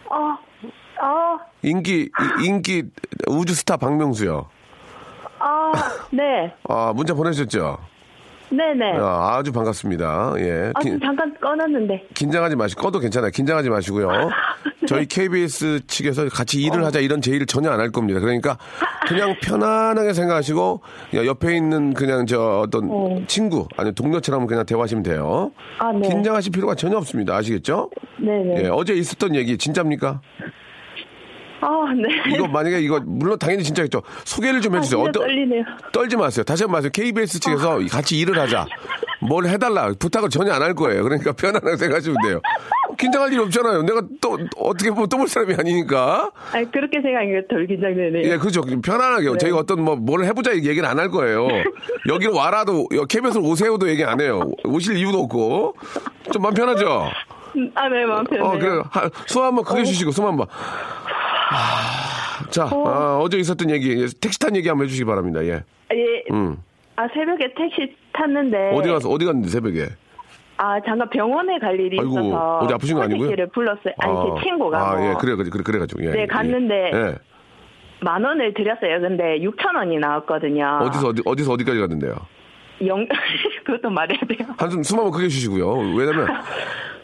어, 0.09 0.15
어, 0.15 1.39
인기, 1.61 2.03
이- 2.41 2.45
인기 2.45 2.83
우주 3.27 3.53
스타 3.53 3.77
박명수요. 3.77 4.49
아, 5.39 5.71
네, 6.11 6.53
아, 6.67 6.93
문자 6.95 7.13
보내셨죠? 7.13 7.77
네네. 8.51 8.97
아, 8.99 9.37
아주 9.37 9.51
반갑습니다. 9.53 10.33
예. 10.39 10.71
아, 10.75 10.79
긴- 10.81 10.99
잠깐 10.99 11.33
꺼놨는데. 11.39 12.07
긴장하지 12.13 12.55
마시고 12.57 12.81
꺼도 12.81 12.99
괜찮아요. 12.99 13.31
긴장하지 13.31 13.69
마시고요. 13.69 14.09
저희 14.87 15.05
KBS 15.05 15.85
측에서 15.87 16.27
같이 16.27 16.61
일을 16.61 16.83
하자 16.83 16.99
이런 16.99 17.21
제의를 17.21 17.45
전혀 17.45 17.69
안 17.71 17.79
할 17.79 17.91
겁니다. 17.91 18.19
그러니까 18.19 18.57
그냥 19.07 19.35
편안하게 19.41 20.13
생각하시고 20.13 20.81
옆에 21.13 21.55
있는 21.55 21.93
그냥 21.93 22.25
저 22.25 22.59
어떤 22.59 22.89
어. 22.91 23.21
친구 23.27 23.67
아니 23.77 23.93
동료처럼 23.93 24.45
그냥 24.47 24.65
대화하시면 24.65 25.03
돼요. 25.03 25.51
아, 25.79 25.91
네. 25.93 26.09
긴장하실 26.09 26.51
필요가 26.51 26.75
전혀 26.75 26.97
없습니다. 26.97 27.35
아시겠죠? 27.37 27.89
네네. 28.19 28.63
예, 28.65 28.67
어제 28.67 28.93
있었던 28.93 29.35
얘기 29.35 29.57
진짜입니까? 29.57 30.19
아, 31.61 31.93
네. 31.95 32.33
이거 32.35 32.47
만약에 32.47 32.79
이거 32.81 32.99
물론 33.05 33.37
당연히 33.37 33.63
진짜겠죠. 33.63 34.01
소개를 34.25 34.61
좀 34.61 34.73
아, 34.73 34.77
해주세요. 34.77 35.03
진짜 35.03 35.19
떨리네요. 35.19 35.63
떨지 35.93 36.17
마세요. 36.17 36.43
다시 36.43 36.63
한번 36.63 36.73
말씀. 36.77 36.91
KBS 36.91 37.39
측에서 37.39 37.79
같이 37.89 38.17
일을 38.19 38.37
하자. 38.39 38.65
뭘 39.21 39.45
해달라. 39.45 39.91
부탁을 39.99 40.29
전혀 40.29 40.51
안 40.53 40.61
할 40.63 40.73
거예요. 40.73 41.03
그러니까 41.03 41.31
편안하게 41.33 41.77
생각하시면 41.77 42.17
돼요. 42.23 42.41
긴장할 42.97 43.31
일이 43.31 43.41
없잖아요. 43.41 43.83
내가 43.83 44.01
또 44.19 44.37
어떻게 44.57 44.91
보면 44.91 45.09
떠볼 45.09 45.27
사람이 45.27 45.55
아니니까. 45.57 46.31
아니, 46.51 46.69
그렇게 46.71 47.01
생각하니까 47.01 47.41
덜 47.49 47.65
긴장되네요. 47.65 48.23
예, 48.31 48.37
그렇죠. 48.37 48.61
편안하게. 48.61 49.37
저희가 49.39 49.57
어떤 49.57 49.83
뭐, 49.83 49.95
뭘 49.95 50.23
해보자 50.25 50.53
얘기는 50.55 50.83
안 50.85 50.99
할 50.99 51.09
거예요. 51.09 51.47
여기로 52.07 52.35
와라도, 52.35 52.87
KBS로 53.09 53.43
오세요도 53.43 53.89
얘기 53.89 54.03
안 54.03 54.19
해요. 54.21 54.41
오실 54.65 54.97
이유도 54.97 55.19
없고. 55.21 55.75
좀 56.31 56.41
마음 56.43 56.53
편하죠? 56.53 57.09
아, 57.75 57.89
네, 57.89 58.05
마음 58.05 58.23
편해요. 58.25 58.45
어, 58.45 58.51
그래요. 58.57 58.83
하- 58.91 59.09
숨 59.25 59.43
한번 59.43 59.63
크게 59.65 59.83
쉬시고, 59.83 60.11
숨 60.11 60.25
한번. 60.25 60.45
아, 61.51 62.45
자, 62.49 62.63
아, 62.63 63.19
어제 63.21 63.37
있었던 63.37 63.69
얘기, 63.69 64.01
예, 64.01 64.07
택시 64.21 64.39
탄 64.39 64.55
얘기 64.55 64.69
한번 64.69 64.85
해주시기 64.85 65.05
바랍니다. 65.05 65.43
예. 65.43 65.63
예. 65.93 66.23
음. 66.31 66.57
아, 66.95 67.07
새벽에 67.13 67.53
택시 67.55 67.93
탔는데. 68.13 68.71
어디 68.73 68.89
가서, 68.89 69.09
어디 69.09 69.25
갔는데, 69.25 69.49
새벽에? 69.49 69.87
아, 70.57 70.79
잠깐 70.85 71.09
병원에 71.09 71.59
갈 71.59 71.77
일이 71.79 71.97
아이고, 71.99 72.19
있어서. 72.19 72.59
어디 72.59 72.73
아프신 72.73 72.95
거 72.95 73.03
아니고요? 73.03 73.27
택시를 73.27 73.47
불렀어요. 73.49 73.93
아니, 73.97 74.13
아, 74.13 74.23
제 74.37 74.43
친구가. 74.43 74.77
아, 74.91 74.95
뭐 74.95 75.09
예, 75.09 75.13
그래, 75.19 75.35
그래, 75.35 75.49
그래, 75.49 75.63
그래가지고. 75.63 76.03
예, 76.05 76.11
네, 76.11 76.21
예, 76.21 76.25
갔는데 76.25 76.91
예. 76.93 77.15
만 77.99 78.23
원을 78.23 78.53
드렸어요. 78.53 79.01
근데 79.01 79.39
6천 79.39 79.75
원이 79.75 79.97
나왔거든요. 79.97 80.79
어디서, 80.83 81.07
어디, 81.09 81.21
어디서 81.25 81.51
어디까지 81.53 81.79
갔는데요? 81.79 82.15
영, 82.85 83.05
그것도 83.65 83.89
말해야 83.89 84.19
돼요. 84.27 84.47
한숨, 84.57 84.83
숨 84.83 84.99
한번 84.99 85.11
크게 85.11 85.27
쉬시고요. 85.29 85.95
왜냐면, 85.95 86.27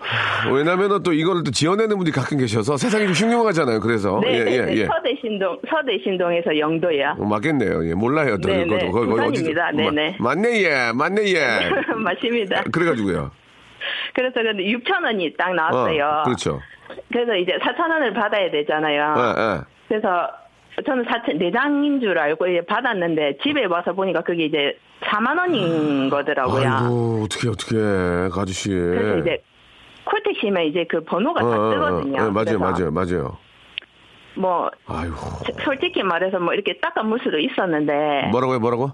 왜냐면은 0.52 1.04
또 1.04 1.12
이거를 1.14 1.44
또 1.44 1.52
지어내는 1.52 1.96
분들이 1.98 2.12
가끔 2.14 2.38
계셔서 2.38 2.78
세상이 2.78 3.14
좀 3.14 3.30
흉흉하잖아요. 3.30 3.80
그래서. 3.80 4.20
네, 4.22 4.40
예, 4.40 4.44
네, 4.44 4.52
예, 4.58 4.62
네. 4.66 4.76
예. 4.78 4.86
서대신동, 4.86 5.60
서대신동에서 5.70 6.58
영도야. 6.58 7.16
어, 7.20 7.26
맞겠네요. 7.26 7.90
예, 7.90 7.94
몰라요. 7.94 8.38
또 8.42 8.48
네. 8.50 8.64
네. 8.66 8.90
거기, 8.92 8.92
거기 8.92 9.22
어디서- 9.22 9.26
부산입니다. 9.28 9.72
네, 9.72 9.84
마- 9.86 9.92
네. 9.92 10.16
맞네, 10.20 10.62
예. 10.64 10.92
맞네, 10.94 11.22
예. 11.34 11.70
맞습니다. 11.96 12.64
그래가지고요. 12.72 13.32
그래서 14.14 14.34
근데 14.36 14.64
6천 14.64 15.04
원이 15.04 15.34
딱 15.38 15.54
나왔어요. 15.54 16.06
어, 16.06 16.24
그렇죠. 16.24 16.62
그래서 17.12 17.36
이제 17.36 17.54
4천 17.62 17.90
원을 17.90 18.14
받아야 18.14 18.50
되잖아요. 18.50 19.16
예, 19.18 19.42
예. 19.42 19.62
그래서 19.88 20.30
저는 20.86 21.06
4천 21.06 21.38
내장인 21.38 22.00
줄 22.00 22.18
알고 22.18 22.48
이제 22.48 22.62
받았는데 22.66 23.38
집에 23.44 23.66
와서 23.66 23.94
보니까 23.94 24.22
그게 24.22 24.46
이제 24.46 24.78
4만 25.02 25.38
원인 25.38 26.10
거더라고요. 26.10 26.68
아이고, 26.70 27.24
어떻게, 27.26 27.50
어떻게, 27.50 27.76
그 27.76 28.32
아저씨. 28.36 28.70
그래서 28.70 29.18
이제 29.20 29.42
콜택시면 30.08 30.64
이제 30.64 30.86
그 30.90 31.04
번호가 31.04 31.44
어, 31.44 31.50
다 31.50 31.60
어, 31.60 31.68
어. 31.68 31.72
뜨거든요. 31.72 32.26
예, 32.26 32.30
맞아요, 32.30 32.60
맞아요, 32.60 32.92
맞아요. 32.92 33.38
뭐 34.36 34.70
아이고. 34.86 35.16
솔직히 35.64 36.04
말해서 36.04 36.40
뭐 36.40 36.54
이렇게 36.54 36.80
닦아물 36.80 37.20
수도 37.24 37.40
있었는데 37.40 38.30
뭐라고요, 38.32 38.60
뭐라고? 38.60 38.92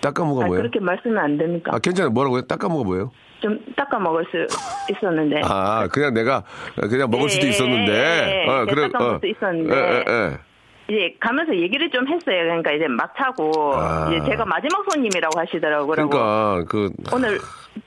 닦아먹어 0.00 0.44
아, 0.44 0.46
뭐예요? 0.46 0.62
그렇게 0.62 0.80
말씀은 0.80 1.18
안 1.18 1.36
됩니까? 1.38 1.72
아, 1.74 1.78
괜찮아요. 1.78 2.10
뭐라고요? 2.12 2.42
닦아먹어 2.42 2.84
뭐예요? 2.84 3.10
좀 3.40 3.58
닦아 3.76 3.98
먹을 4.00 4.24
수 4.30 4.46
있었는데 4.92 5.42
아, 5.44 5.86
그냥 5.92 6.14
내가, 6.14 6.42
그냥 6.88 7.08
먹을 7.10 7.24
예, 7.24 7.28
수도 7.28 7.46
예, 7.46 7.50
있었는데. 7.50 7.92
예, 7.92 8.48
어, 8.48 8.62
예, 8.62 8.66
그래, 8.66 8.88
닦아 8.90 9.04
먹을 9.04 9.14
어. 9.16 9.18
수 9.20 9.26
있었는데. 9.26 10.38
이제 10.90 11.14
가면서 11.20 11.54
얘기를 11.54 11.90
좀 11.90 12.08
했어요. 12.08 12.44
그러니까 12.44 12.72
이제 12.72 12.88
막차고 12.88 13.74
아. 13.76 14.08
이제 14.10 14.24
제가 14.30 14.46
마지막 14.46 14.90
손님이라고 14.90 15.38
하시더라고요. 15.38 15.94
그러니까, 15.94 16.64
그, 16.66 16.90
오늘 17.12 17.38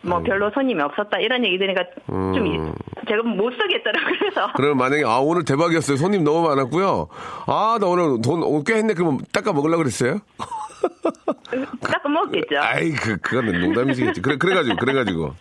뭐 0.04 0.20
별로 0.24 0.50
손님이 0.52 0.82
없었다 0.82 1.20
이런 1.20 1.46
얘기 1.46 1.58
들으니까 1.60 1.84
좀 2.08 2.16
음. 2.38 2.46
이- 2.46 3.08
제가 3.08 3.22
못 3.24 3.52
쓰겠더라고요. 3.52 4.16
그래서 4.20 4.48
그러면 4.56 4.78
만약에, 4.78 5.04
아, 5.06 5.20
오늘 5.20 5.44
대박이었어요. 5.46 5.98
손님 5.98 6.24
너무 6.24 6.48
많았고요. 6.48 7.08
아, 7.48 7.78
나 7.80 7.88
오늘 7.88 8.22
돈 8.22 8.42
꽤 8.64 8.76
했네. 8.76 8.94
그러면 8.94 9.20
닦아 9.32 9.54
먹으려고 9.54 9.78
그랬어요? 9.84 10.20
닦아 11.82 12.10
먹겠죠. 12.10 12.58
아이, 12.62 12.92
그, 12.92 13.18
그거는 13.18 13.60
농담이시겠지. 13.62 14.22
그래, 14.22 14.38
그래가지고, 14.38 14.76
그래가지고. 14.78 15.34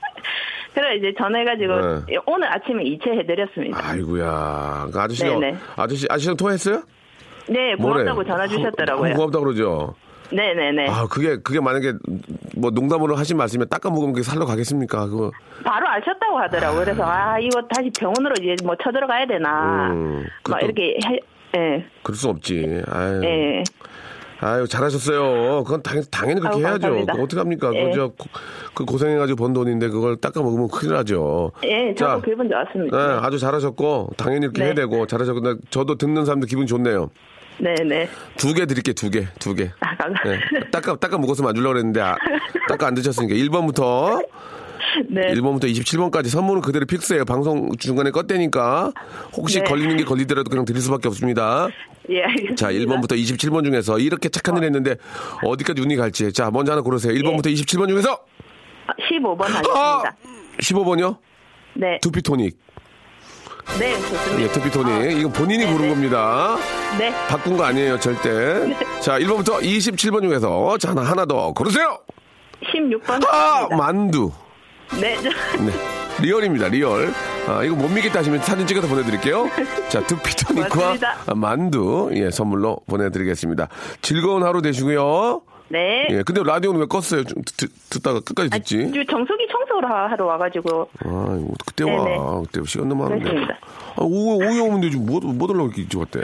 그래 0.75 0.97
이제 0.97 1.13
전해가지고 1.19 2.05
네. 2.07 2.17
오늘 2.27 2.53
아침에 2.55 2.85
이체해드렸습니다. 2.85 3.79
아이고야. 3.83 4.89
그 4.93 5.01
아저씨가, 5.01 5.29
네네. 5.31 5.57
아저씨, 5.77 6.07
아저씨랑 6.09 6.37
통화했어요? 6.37 6.83
네 7.49 7.75
고맙다고 7.75 8.15
뭐래? 8.15 8.29
전화 8.29 8.47
주셨더라고요. 8.47 9.15
고맙다고 9.15 9.45
그러죠. 9.47 9.95
네네네. 10.33 10.89
아, 10.89 11.07
그게, 11.11 11.37
그게 11.39 11.61
만약에, 11.61 11.95
뭐, 12.57 12.71
농담으로 12.71 13.17
하신 13.17 13.37
말씀에 13.37 13.65
닦아 13.65 13.91
먹으면 13.91 14.13
그게 14.13 14.23
살러 14.23 14.47
가겠습니까? 14.47 15.07
그거. 15.07 15.31
바로 15.65 15.89
아셨다고 15.89 16.39
하더라고요. 16.39 16.81
그래서 16.85 17.03
아 17.05 17.39
이거 17.39 17.61
다시 17.69 17.91
병원으로 17.99 18.35
이제 18.41 18.55
뭐 18.65 18.75
쳐들어가야 18.83 19.27
되나. 19.27 19.91
음, 19.93 20.25
막 20.49 20.63
이렇게 20.63 20.97
해, 21.07 21.19
예. 21.57 21.85
그럴 22.03 22.17
수 22.17 22.29
없지. 22.29 22.83
아유. 22.89 23.21
예. 23.25 23.63
아유, 24.43 24.67
잘하셨어요. 24.67 25.65
그건 25.65 25.83
당연, 25.83 26.03
당연히 26.11 26.41
그렇게 26.41 26.57
아유, 26.59 26.67
해야죠. 26.67 27.07
그거 27.07 27.23
어떡합니까? 27.25 27.75
예. 27.75 27.85
그, 27.85 27.91
저, 27.95 28.07
고- 28.09 28.29
그 28.73 28.85
고생해가지고 28.87 29.37
번 29.37 29.53
돈인데 29.53 29.89
그걸 29.89 30.17
닦아 30.17 30.41
먹으면 30.41 30.69
큰일 30.73 30.95
나죠. 30.95 31.53
예, 31.65 31.95
자, 31.95 32.07
저도 32.13 32.23
기분 32.23 32.49
좋았습니다. 32.49 32.97
네, 32.97 33.19
아주 33.27 33.39
잘하셨고, 33.39 34.13
당연히 34.17 34.45
이렇게 34.47 34.61
네. 34.61 34.67
해야 34.69 34.75
되고, 34.75 35.07
잘하셨고, 35.07 35.41
나- 35.41 35.57
저도 35.69 35.97
듣는 35.97 36.25
사람도 36.25 36.47
기분 36.47 36.67
좋네요. 36.67 37.11
네네. 37.63 38.09
두 38.39 38.55
개 38.55 38.65
드릴게요, 38.67 38.95
두 38.95 39.11
개, 39.11 39.27
두 39.39 39.55
개. 39.55 39.71
아, 39.81 39.97
감사합니다. 39.97 40.49
네, 40.61 40.71
닦아, 40.71 40.97
닦아 40.97 41.19
먹었으면 41.19 41.51
안 41.51 41.55
주려고 41.55 41.75
그랬는데, 41.75 42.01
아, 42.01 42.17
닦아 42.69 42.87
안 42.87 42.95
드셨으니까. 42.95 43.35
1번부터, 43.35 44.27
네. 45.09 45.21
1번부터 45.35 45.65
27번까지 45.65 46.29
선물은 46.29 46.63
그대로 46.63 46.87
픽스예요. 46.87 47.25
방송 47.27 47.71
중간에 47.77 48.11
껐대니까, 48.11 48.95
혹시 49.37 49.59
네. 49.59 49.65
걸리는 49.65 49.97
게 49.99 50.05
걸리더라도 50.05 50.49
그냥 50.49 50.65
드릴 50.65 50.81
수밖에 50.81 51.09
없습니다. 51.09 51.69
예, 52.09 52.23
알겠습니다. 52.23 52.55
자, 52.57 52.73
1번부터 52.73 53.13
27번 53.13 53.65
중에서 53.65 53.99
이렇게 53.99 54.29
착한 54.31 54.57
일 54.57 54.65
했는데, 54.65 54.97
어디까지 55.45 55.83
운이 55.83 55.97
갈지. 55.97 56.33
자, 56.33 56.51
먼저 56.51 56.73
하나 56.73 56.81
고르세요. 56.83 57.13
1번부터 57.13 57.53
27번 57.53 57.89
중에서, 57.89 58.13
아, 58.87 58.93
15번 59.11 59.43
아! 59.43 59.45
하겠습니다. 59.45 60.17
15번이요? 60.61 61.17
네. 61.75 61.99
투피토닉. 62.03 62.59
네, 63.79 63.95
좋습니다. 64.01 64.41
예, 64.43 64.49
투피토닉. 64.53 65.19
이거 65.19 65.29
본인이 65.29 65.65
고른 65.67 65.89
겁니다. 65.91 66.57
네. 66.99 67.13
바꾼 67.29 67.57
거 67.57 67.65
아니에요, 67.65 67.99
절대. 68.01 68.77
자, 69.01 69.19
1번부터 69.19 69.61
27번 69.63 70.23
중에서, 70.23 70.77
자, 70.79 70.91
하나, 70.91 71.03
하나 71.03 71.25
더 71.27 71.53
고르세요! 71.53 71.99
16번 72.63 73.27
아! 73.27 73.37
하겠습니다. 73.37 73.77
만두. 73.77 74.31
네. 75.01 75.17
저- 75.23 75.31
네. 75.63 75.73
real입니다, 76.21 76.69
real. 76.69 77.13
아, 77.49 77.63
이거 77.65 77.75
못 77.75 77.89
믿겠다 77.89 78.19
하시면 78.19 78.43
사진 78.43 78.67
찍어서 78.67 78.87
보내드릴게요. 78.89 79.49
자. 79.89 80.03
아, 81.27 81.35
만두, 81.35 82.11
예, 82.13 82.31
선물로 82.31 82.79
보내드리겠습니다. 82.89 83.69
즐거운 84.03 84.43
하루 84.43 84.61
되시고요. 84.61 85.41
네. 85.71 86.07
예, 86.11 86.23
근데 86.25 86.43
라디오는 86.45 86.81
왜 86.81 86.87
껐어요? 86.87 87.27
좀 87.29 87.43
듣, 87.57 87.71
듣다가 87.91 88.21
끝까지 88.21 88.51
아, 88.53 88.59
듣지? 88.59 88.91
저 88.93 89.05
정수기 89.05 89.47
청소를 89.51 89.89
하- 89.91 90.09
하러 90.11 90.27
와가지고. 90.27 90.89
아, 91.05 91.39
이거 91.41 91.55
그때 91.65 91.85
네네. 91.85 92.17
와. 92.17 92.41
그때 92.43 92.61
시간 92.67 92.89
너무 92.89 93.05
많은데. 93.05 93.31
아, 93.97 94.03
오후, 94.03 94.35
오후에 94.45 94.61
오면 94.61 94.81
되지. 94.81 94.97
뭐, 94.99 95.21
뭐 95.21 95.47
들라고 95.47 95.71
이렇게 95.77 95.97
왔대. 95.97 96.21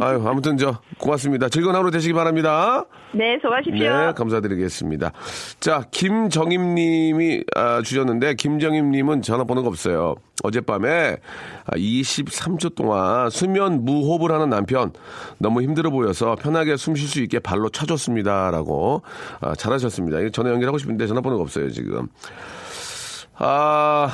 아유, 0.00 0.22
아무튼 0.26 0.56
저, 0.56 0.78
고맙습니다. 0.98 1.50
즐거운 1.50 1.76
하루 1.76 1.90
되시기 1.90 2.14
바랍니다. 2.14 2.86
네, 3.12 3.38
수고하십시오. 3.42 3.84
네, 3.84 4.12
감사드리겠습니다. 4.16 5.12
자, 5.60 5.84
김정임 5.90 6.74
님이 6.74 7.44
아, 7.54 7.82
주셨는데, 7.82 8.34
김정임 8.36 8.90
님은 8.90 9.20
전화번호가 9.20 9.68
없어요. 9.68 10.14
어젯밤에 10.42 11.16
아, 11.64 11.76
23초 11.76 12.74
동안 12.74 13.30
수면 13.30 13.84
무호흡을 13.84 14.32
하는 14.32 14.50
남편 14.50 14.92
너무 15.38 15.62
힘들어 15.62 15.90
보여서 15.90 16.34
편하게 16.34 16.76
숨 16.76 16.94
쉴 16.94 17.08
수 17.08 17.20
있게 17.20 17.38
발로 17.38 17.68
차줬습니다. 17.68 18.50
라고 18.50 19.02
아, 19.40 19.54
잘하셨습니다. 19.54 20.30
전화 20.30 20.50
연결하고 20.50 20.78
싶은데 20.78 21.06
전화번호가 21.06 21.42
없어요, 21.42 21.70
지금. 21.70 22.08
아, 23.36 24.10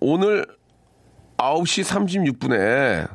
오늘 0.00 0.46
9시 1.36 1.84
36분에 2.38 3.08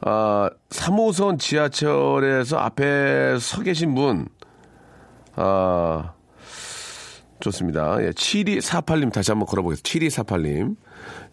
아, 0.00 0.50
3호선 0.70 1.38
지하철에서 1.38 2.56
앞에 2.58 3.38
서 3.40 3.62
계신 3.62 3.94
분, 3.94 4.28
아, 5.34 6.12
좋습니다. 7.40 7.96
예, 8.02 8.10
7248님 8.10 9.12
다시 9.12 9.30
한번 9.30 9.46
걸어보겠습니다. 9.46 9.88
7248님. 10.24 10.76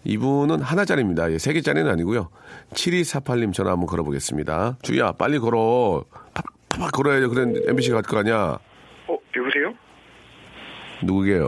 이분은 0.04 0.62
하나짜리입니다. 0.62 1.32
예, 1.32 1.38
세 1.38 1.54
개짜리는 1.54 1.90
아니고요. 1.90 2.30
7248님 2.74 3.54
전화 3.54 3.72
한번 3.72 3.88
걸어보겠습니다. 3.88 4.78
주희야, 4.84 5.14
빨리 5.14 5.40
걸어. 5.40 6.04
팍팍 6.70 6.92
걸어야 6.92 7.20
돼. 7.20 7.28
그래, 7.28 7.62
MBC가 7.68 8.02
갈거 8.02 8.20
아니야. 8.20 8.60
어, 9.08 9.18
여보세요? 9.36 9.74
누구게요? 11.04 11.46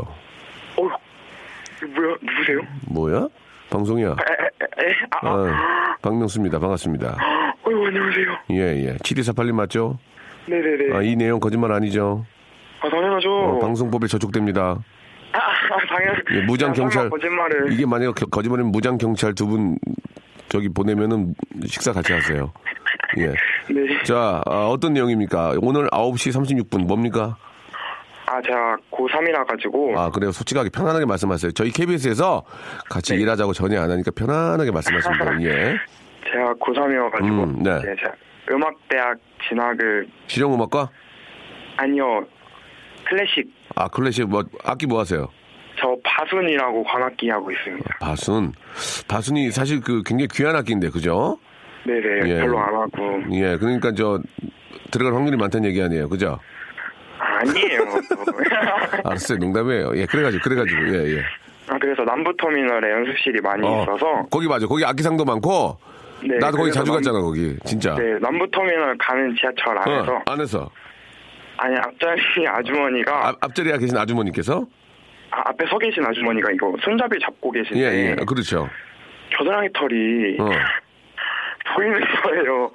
어, 0.78 0.82
뭐야, 0.82 2.16
누구세요? 2.22 2.60
뭐야? 2.90 3.28
방송이야. 3.70 4.08
에, 4.10 4.12
에, 4.12 4.90
에, 4.90 4.94
아, 5.12 5.28
아, 5.28 5.32
아, 5.34 5.98
박명수입니다. 6.02 6.60
반갑습니다. 6.60 7.18
어, 7.64 7.70
안녕하세요. 7.70 8.38
예, 8.52 8.86
예. 8.86 8.98
7248님 8.98 9.52
맞죠? 9.54 10.00
네네네. 10.48 10.96
아, 10.96 11.02
이 11.02 11.16
내용 11.16 11.40
거짓말 11.40 11.72
아니죠? 11.74 12.26
아, 12.82 12.90
당연하죠. 12.90 13.30
어, 13.32 13.60
방송법에 13.60 14.08
저촉됩니다. 14.08 14.78
아, 15.34 15.38
아, 15.40 15.96
당연. 15.96 16.16
예, 16.34 16.42
무장 16.46 16.74
경찰 16.74 17.10
거짓말을. 17.10 17.72
이게 17.74 17.86
만약 17.86 18.10
에 18.10 18.26
거짓말이면 18.30 18.72
무장 18.72 18.98
경찰 18.98 19.34
두 19.34 19.48
분 19.48 19.78
저기 20.50 20.70
보내면은 20.70 21.36
식사 21.66 21.92
같이 21.92 22.14
하세요. 22.14 22.54
예. 23.18 23.28
네. 23.74 24.04
자, 24.04 24.42
아, 24.46 24.68
어떤 24.68 24.94
내용입니까? 24.94 25.56
오늘 25.62 25.88
9시 25.90 26.32
36분 26.70 26.86
뭡니까? 26.88 27.36
아, 28.28 28.42
제가 28.42 28.78
고3이라 28.92 29.46
가지고. 29.48 30.00
아, 30.00 30.10
그래요. 30.10 30.32
솔직하게 30.32 30.70
편안하게 30.70 31.06
말씀하세요. 31.06 31.52
저희 31.52 31.72
KBS에서 31.72 32.44
같이 32.90 33.14
네. 33.16 33.22
일하자고 33.22 33.54
전혀 33.54 33.82
안 33.82 33.90
하니까 33.92 34.12
편안하게 34.16 34.72
돼요. 34.72 35.38
예. 35.44 35.76
제가 36.32 36.54
고3이어 36.56 37.12
가지고. 37.12 37.44
음, 37.44 37.64
네. 37.64 37.80
제가 37.82 38.14
음악대학 38.52 39.18
진학을 39.50 40.08
실용음악과? 40.28 40.90
아니요. 41.78 42.26
클래식 43.10 43.50
아, 43.76 43.88
클래식 43.88 44.28
뭐 44.30 44.44
악기 44.64 44.86
뭐 44.88 45.00
하세요? 45.00 45.28
저 45.80 45.96
바순이라고 46.04 46.84
관악기 46.84 47.30
하고 47.30 47.52
있습니다. 47.52 47.98
바순. 48.00 48.52
바순이 49.08 49.52
사실 49.52 49.80
그 49.80 50.02
굉장히 50.04 50.28
귀한 50.32 50.56
악기인데, 50.56 50.90
그죠? 50.90 51.38
네네. 51.86 52.30
예. 52.32 52.40
별로 52.42 52.60
안 52.60 52.74
하고. 52.74 53.22
예, 53.34 53.58
그러니까 53.58 53.92
저 53.94 54.20
들어갈 54.92 55.14
확률이 55.14 55.38
많다는 55.38 55.70
얘기 55.70 55.80
아니에요. 55.82 56.10
그죠? 56.10 56.40
아니에요. 57.20 57.82
알았어요. 59.06 59.38
농담이에요. 59.38 59.92
예, 59.98 60.06
그래가지고, 60.08 60.44
그래가지고, 60.44 60.82
예, 60.96 61.18
예. 61.18 61.22
아, 61.70 61.78
그래서 61.80 62.02
남부터미널에 62.04 62.92
연습실이 62.92 63.40
많이 63.42 63.66
어, 63.68 63.84
있어서. 63.84 64.26
거기 64.32 64.48
맞아. 64.48 64.66
거기 64.66 64.84
악기상도 64.84 65.26
많고. 65.26 65.78
네, 66.24 66.38
나도 66.40 66.58
거기 66.58 66.72
자주 66.72 66.92
남- 66.92 66.96
갔잖아, 67.02 67.22
거기. 67.22 67.56
진짜. 67.66 67.94
네, 67.96 68.18
남부터미널 68.20 68.98
가는 68.98 69.36
지하철 69.40 69.78
안에서. 69.78 70.14
어, 70.16 70.22
안에서. 70.26 70.70
아니, 71.58 71.76
앞자리 71.76 72.22
아주머니가. 72.48 73.28
앞, 73.30 73.44
앞자리에 73.44 73.78
계신 73.78 73.98
아주머니께서? 73.98 74.66
아, 75.32 75.50
앞에 75.50 75.66
서 75.68 75.78
계신 75.78 76.06
아주머니가 76.06 76.52
이거 76.52 76.74
손잡이 76.84 77.18
잡고 77.20 77.52
계신데. 77.52 77.80
예, 77.80 78.12
예. 78.12 78.16
그렇죠. 78.26 78.70
겨드랑이 79.38 79.70
털이. 79.74 80.38
어. 80.40 80.50
보이는 81.76 82.00
거예요. 82.24 82.72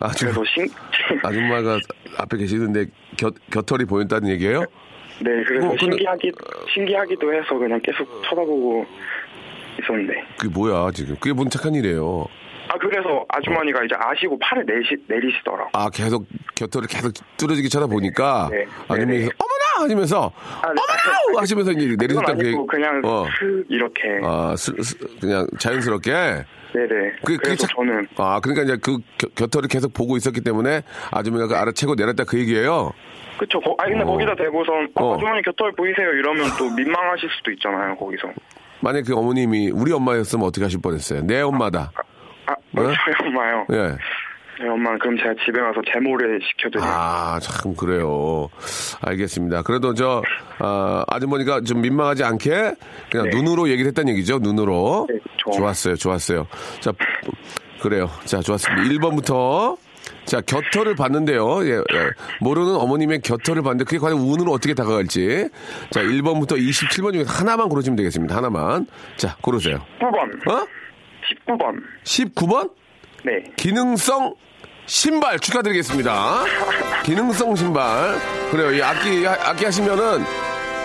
아주, 0.00 0.26
그래서 0.26 0.44
신, 0.44 0.68
아줌마가 1.22 1.78
앞에 2.18 2.36
계시는데 2.36 2.86
곁, 3.16 3.34
곁털이 3.50 3.84
보인다는 3.86 4.28
얘기예요? 4.30 4.60
네, 5.20 5.42
그래서 5.46 5.70
어, 5.70 5.76
신기하기, 5.78 6.32
신기하기도 6.74 7.32
해서 7.32 7.54
그냥 7.54 7.80
계속 7.82 8.06
쳐다보고 8.24 8.84
있었는데. 9.80 10.24
그게 10.38 10.52
뭐야, 10.52 10.90
지금. 10.92 11.14
그게 11.16 11.32
뭔 11.32 11.48
착한 11.48 11.74
일이에요. 11.74 12.26
아, 12.68 12.78
그래서 12.78 13.24
아주머니가 13.28 13.84
이제 13.84 13.94
아시고 13.98 14.38
팔을 14.38 14.64
내시, 14.66 14.96
내리시더라고. 15.06 15.68
아, 15.72 15.90
계속 15.90 16.26
곁털을 16.54 16.88
계속 16.88 17.12
뚫어지게 17.36 17.68
쳐다보니까 17.68 18.48
네, 18.50 18.64
아줌마가 18.88 19.12
네, 19.12 19.18
네. 19.18 19.28
어머나! 19.38 19.84
하시면서 19.84 20.32
아, 20.62 20.72
네. 20.72 20.80
어머나! 20.80 21.40
하시면서 21.42 21.72
이제 21.72 21.96
내리셨다는 21.98 22.40
아니고 22.40 22.66
그냥 22.66 23.02
어. 23.04 23.26
슥 23.38 23.64
이렇게. 23.68 24.00
아, 24.22 24.54
스, 24.56 24.72
스- 24.82 24.96
그냥 25.20 25.46
자연스럽게. 25.58 26.12
네네. 26.12 27.12
그게, 27.24 27.36
그게 27.36 27.54
착- 27.56 27.70
저는 27.76 28.08
아, 28.16 28.40
그러니까 28.40 28.64
이제 28.64 28.76
그 28.82 28.98
겨- 29.18 29.28
곁털을 29.36 29.68
계속 29.68 29.92
보고 29.92 30.16
있었기 30.16 30.40
때문에 30.40 30.82
아줌마가 31.12 31.46
그 31.46 31.54
알아채고 31.54 31.94
내렸다 31.94 32.24
그 32.24 32.38
얘기예요. 32.40 32.92
그쵸. 33.38 33.60
거, 33.60 33.74
아니 33.78 33.90
근데 33.92 34.04
어. 34.04 34.08
거기다 34.08 34.34
대고선 34.36 34.88
어, 34.94 35.04
어. 35.04 35.14
아주머니 35.16 35.42
곁털 35.42 35.72
보이세요 35.72 36.08
이러면 36.12 36.46
또 36.58 36.68
민망하실 36.70 37.28
수도 37.36 37.50
있잖아요 37.52 37.96
거기서. 37.96 38.28
만약 38.80 39.02
그 39.06 39.14
어머님이 39.16 39.70
우리 39.70 39.92
엄마였으면 39.92 40.46
어떻게 40.46 40.64
하실 40.64 40.80
뻔했어요? 40.80 41.22
내 41.22 41.40
엄마다. 41.40 41.90
아, 41.94 42.00
네? 42.72 42.82
저희 42.82 43.28
엄마요. 43.28 43.66
예. 43.72 43.96
저희 44.56 44.68
엄마는 44.68 44.98
그럼 45.00 45.16
제가 45.16 45.34
집에 45.44 45.60
가서 45.60 45.80
제모를 45.92 46.40
시켜드려요. 46.42 46.88
아, 46.88 47.38
참, 47.40 47.74
그래요. 47.74 48.48
알겠습니다. 49.00 49.62
그래도 49.62 49.94
저, 49.94 50.22
아, 50.58 51.04
아주머니가 51.08 51.62
좀 51.62 51.80
민망하지 51.80 52.22
않게 52.24 52.74
그냥 53.10 53.30
네. 53.30 53.36
눈으로 53.36 53.68
얘기를 53.68 53.88
했다는 53.88 54.12
얘기죠. 54.12 54.38
눈으로. 54.38 55.06
네. 55.10 55.18
좋았어요. 55.56 55.96
좋았어요. 55.96 56.46
자, 56.80 56.92
그래요. 57.80 58.08
자, 58.24 58.40
좋았습니다. 58.40 58.82
1번부터. 58.84 59.76
자, 60.24 60.40
곁털을 60.40 60.94
봤는데요. 60.94 61.66
예, 61.66 61.72
예. 61.76 62.10
모르는 62.40 62.76
어머님의 62.76 63.20
곁털을 63.20 63.62
봤는데 63.62 63.84
그게 63.84 63.98
과연 63.98 64.18
운으로 64.18 64.52
어떻게 64.52 64.72
다가갈지. 64.74 65.48
자, 65.90 66.00
1번부터 66.00 66.52
27번 66.52 67.12
중에서 67.12 67.30
하나만 67.30 67.68
고르시면 67.68 67.96
되겠습니다. 67.96 68.34
하나만. 68.36 68.86
자, 69.16 69.36
고르세요. 69.42 69.84
19번. 70.00 70.50
어? 70.50 70.66
19번. 71.28 71.82
19번? 72.04 72.70
네. 73.24 73.42
기능성 73.56 74.34
신발 74.86 75.38
축하드리겠습니다. 75.38 76.44
기능성 77.04 77.56
신발. 77.56 78.16
그래요. 78.50 78.70
이 78.72 78.82
악기, 78.82 79.24
하- 79.24 79.50
악기 79.50 79.64
하시면은 79.64 80.22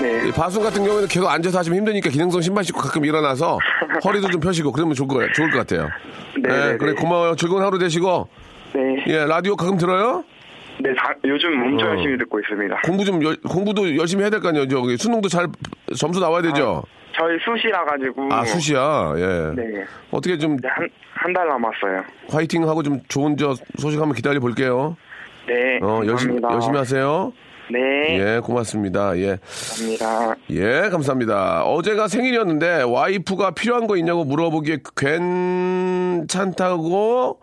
네. 0.02 0.30
이 0.30 0.32
바순 0.32 0.64
같은 0.64 0.84
경우에는 0.86 1.10
계속 1.10 1.28
앉아서 1.28 1.60
하시면 1.60 1.80
힘드니까 1.80 2.10
기능성 2.10 2.42
신발 2.42 2.64
신고 2.64 2.80
가끔 2.80 3.04
일어나서 3.04 3.58
허리도 4.04 4.30
좀 4.30 4.40
펴시고 4.40 4.72
그러면 4.72 4.96
좋을 4.96 5.08
것, 5.10 5.34
좋을 5.34 5.50
것 5.50 5.58
같아요. 5.58 5.90
네, 6.42 6.48
네, 6.48 6.78
그래, 6.78 6.94
네. 6.94 7.02
고마워요. 7.02 7.36
즐거운 7.36 7.62
하루 7.64 7.78
되시고. 7.78 8.30
네. 8.74 8.82
예, 9.08 9.26
라디오 9.26 9.56
가끔 9.58 9.78
들어요? 9.78 10.24
네. 10.82 10.92
다- 10.96 11.14
요즘 11.26 11.50
엄청 11.62 11.90
어. 11.90 11.92
열심히 11.92 12.18
듣고 12.20 12.40
있습니다. 12.40 12.82
공부 12.86 13.04
좀, 13.04 13.22
열- 13.24 13.36
공부도 13.42 13.98
열심히 13.98 14.22
해야 14.24 14.30
될 14.30 14.40
거 14.40 14.48
아니에요. 14.50 14.66
저기 14.70 14.96
수능도 14.96 15.28
잘 15.28 15.48
점수 15.98 16.22
나와야 16.22 16.42
되죠? 16.44 16.84
저희 17.20 17.38
수시라 17.44 17.84
가지고. 17.86 18.30
아, 18.34 18.46
수시야. 18.46 19.14
예. 19.18 19.52
네. 19.56 19.84
어떻게 20.12 20.38
좀 20.38 20.58
한, 20.64 20.88
한 21.14 21.34
달 21.34 21.48
남았어요. 21.48 22.04
화이팅 22.30 22.68
하고 22.68 22.82
좀 22.82 23.02
좋은 23.10 23.36
저 23.38 23.54
소식 23.78 24.00
한번 24.00 24.16
기다려 24.16 24.40
볼게요. 24.40 24.96
네. 25.48 25.80
어, 25.82 26.02
열심히. 26.06 26.40
열심히 26.42 26.78
하세요. 26.78 27.34
네. 27.72 28.18
예, 28.18 28.40
고맙습니다. 28.40 29.16
예. 29.20 29.38
감사합니다. 29.38 30.36
예, 30.50 30.90
감사합니다. 30.90 31.64
어제가 31.66 32.08
생일이었는데 32.08 32.84
와이프가 32.84 33.52
필요한 33.52 33.86
거 33.86 33.96
있냐고 33.98 34.24
물어보기에 34.24 34.80
괜찮다고 36.18 37.40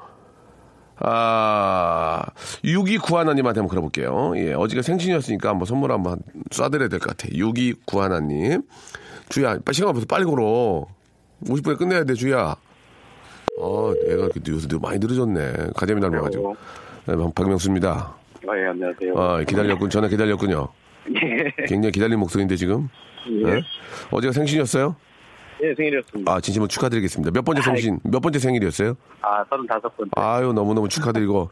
아, 0.99 2.23
6291하님한테 2.65 3.57
한번 3.57 3.69
걸어볼게요. 3.69 4.33
예, 4.37 4.55
어제가 4.55 4.81
생신이었으니까 4.83 5.51
한번 5.51 5.67
선물 5.67 5.93
한번 5.93 6.19
쏴드려야 6.51 6.91
될 6.91 6.99
것 6.99 7.17
같아. 7.17 7.29
6291하님. 7.29 8.63
주야, 9.29 9.59
빨리 9.65 9.75
시간 9.75 9.91
없어서 9.91 10.07
빨리 10.07 10.25
걸어. 10.25 10.87
50분에 11.45 11.77
끝내야 11.79 12.05
돼, 12.05 12.15
주야. 12.15 12.57
어, 13.59 13.93
내가 14.07 14.25
이렇게 14.25 14.41
요새 14.49 14.69
많이 14.81 14.99
늘어졌네. 14.99 15.71
가재미 15.75 16.01
닮아가지고. 16.01 16.57
네, 17.07 17.15
박명수입니다. 17.35 18.15
아, 18.49 18.59
예, 18.59 18.67
안녕하세요. 18.67 19.15
아, 19.17 19.43
기다렸군. 19.43 19.91
전화 19.91 20.09
기다렸군요. 20.09 20.69
굉장히 21.67 21.93
기다린 21.93 22.19
목소리인데 22.19 22.57
지금. 22.57 22.89
예? 23.47 23.63
어제가 24.11 24.33
생신이었어요? 24.33 24.95
예, 25.63 25.75
생일이었습니다. 25.75 26.33
아, 26.33 26.41
진심으로 26.41 26.69
축하드리겠습니다. 26.69 27.31
몇 27.33 27.45
번째 27.45 27.63
생신, 27.63 27.99
몇 28.05 28.21
번째 28.21 28.39
생일이었어요? 28.39 28.95
아, 29.23 29.45
35번째. 29.45 30.11
아유, 30.17 30.53
너무너무 30.53 30.89
축하드리고, 30.89 31.51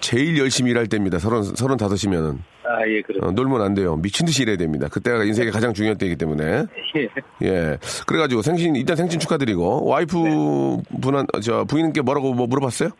제일 0.00 0.38
열심히 0.38 0.70
일할 0.70 0.86
때입니다. 0.86 1.18
서른, 1.18 1.42
서른 1.42 1.76
다섯이면은. 1.76 2.38
아, 2.64 2.86
예, 2.88 3.02
그렇습니다. 3.02 3.26
어, 3.26 3.30
놀면 3.32 3.60
안 3.60 3.74
돼요. 3.74 3.96
미친 3.96 4.26
듯이 4.26 4.42
일해야 4.42 4.56
됩니다. 4.56 4.88
그때가 4.88 5.24
인생의 5.24 5.52
가장 5.52 5.74
중요한 5.74 5.98
때이기 5.98 6.16
때문에. 6.16 6.64
예. 6.96 7.08
예. 7.46 7.78
그래가지고 8.06 8.42
생신, 8.42 8.74
일단 8.74 8.96
생신 8.96 9.20
축하드리고, 9.20 9.86
와이프 9.86 10.82
분한, 11.02 11.26
저, 11.42 11.64
부인께 11.64 12.00
뭐라고 12.00 12.32
뭐 12.32 12.46
물어봤어요? 12.46 12.90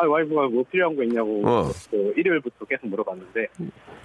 아, 0.00 0.06
와이프가 0.06 0.48
뭐 0.48 0.64
필요한 0.70 0.96
거 0.96 1.02
있냐고 1.02 1.46
어. 1.46 1.70
그 1.90 2.14
일요일부터 2.16 2.64
계속 2.64 2.86
물어봤는데 2.86 3.46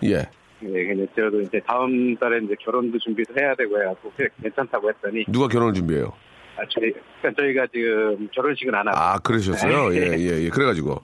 예. 0.04 0.30
네, 0.72 0.86
근데 0.86 1.06
저도 1.16 1.42
이제 1.42 1.60
다음 1.68 2.16
달에 2.18 2.40
이제 2.44 2.56
결혼도 2.60 2.98
준비도 3.00 3.34
해야 3.40 3.54
되고 3.56 3.80
해갖고 3.80 4.12
괜찮다고 4.42 4.90
했더니 4.90 5.26
누가 5.28 5.48
결혼을 5.48 5.74
준비해요? 5.74 6.12
아, 6.58 6.62
저희 6.70 6.92
그러니까 7.22 7.42
저희가 7.42 7.68
지금 7.72 8.28
결혼식은 8.34 8.74
안 8.74 8.88
하고 8.88 8.98
아, 8.98 9.18
그러셨어요? 9.20 9.94
예, 9.94 10.18
예, 10.18 10.44
예. 10.46 10.50
그래가지고. 10.50 11.02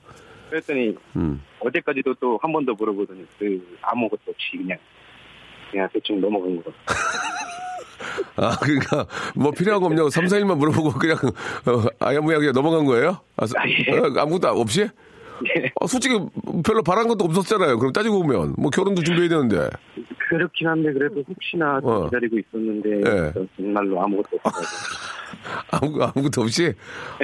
그랬더니 0.50 0.96
음. 1.16 1.42
어제까지도 1.60 2.14
또 2.16 2.38
한 2.42 2.52
번 2.52 2.66
더 2.66 2.74
물어보더니 2.74 3.26
그 3.40 3.78
아무것도 3.82 4.22
없이 4.32 4.58
그냥 4.58 4.78
그냥 5.72 5.88
대충 5.94 6.20
넘어간 6.20 6.62
거. 6.64 6.72
아, 8.36 8.58
그러니까, 8.62 9.06
뭐 9.36 9.52
필요한 9.52 9.80
거 9.82 9.88
없냐고 9.88 10.10
3, 10.10 10.26
4일만 10.26 10.58
물어보고 10.58 10.92
그냥, 10.94 11.16
어, 11.18 11.88
아야무야하게 12.00 12.52
넘어간 12.52 12.86
거예요? 12.86 13.20
아, 13.38 13.46
서- 13.46 13.54
아, 13.58 13.64
예. 13.68 13.98
어, 13.98 14.06
아무것도 14.18 14.48
없이? 14.50 14.88
예. 15.58 15.72
어, 15.80 15.88
솔직히 15.88 16.16
별로 16.66 16.82
바란 16.84 17.08
것도 17.08 17.26
없었잖아요. 17.26 17.78
그럼 17.80 17.94
따지고 17.94 18.22
보면. 18.22 18.56
뭐 18.58 18.70
결혼도 18.70 19.02
준비해야 19.04 19.30
되는데. 19.30 19.70
그렇긴 20.30 20.68
한데 20.68 20.94
그래도 20.94 21.24
혹시나 21.28 21.80
좀 21.82 21.90
어. 21.90 22.06
기다리고 22.06 22.38
있었는데 22.40 22.90
예. 23.06 23.34
정말로 23.58 24.02
아무것도 24.02 24.40
없어서 24.44 24.68
아무, 25.72 26.02
아무것도 26.02 26.42
없이, 26.42 26.74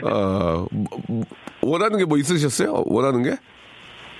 어, 0.04 0.66
뭐, 0.72 0.86
뭐, 1.08 1.24
원하는 1.62 1.98
게 2.00 2.06
뭐 2.06 2.18
있으셨어요? 2.18 2.84
원하는 2.88 3.24
게? 3.24 3.36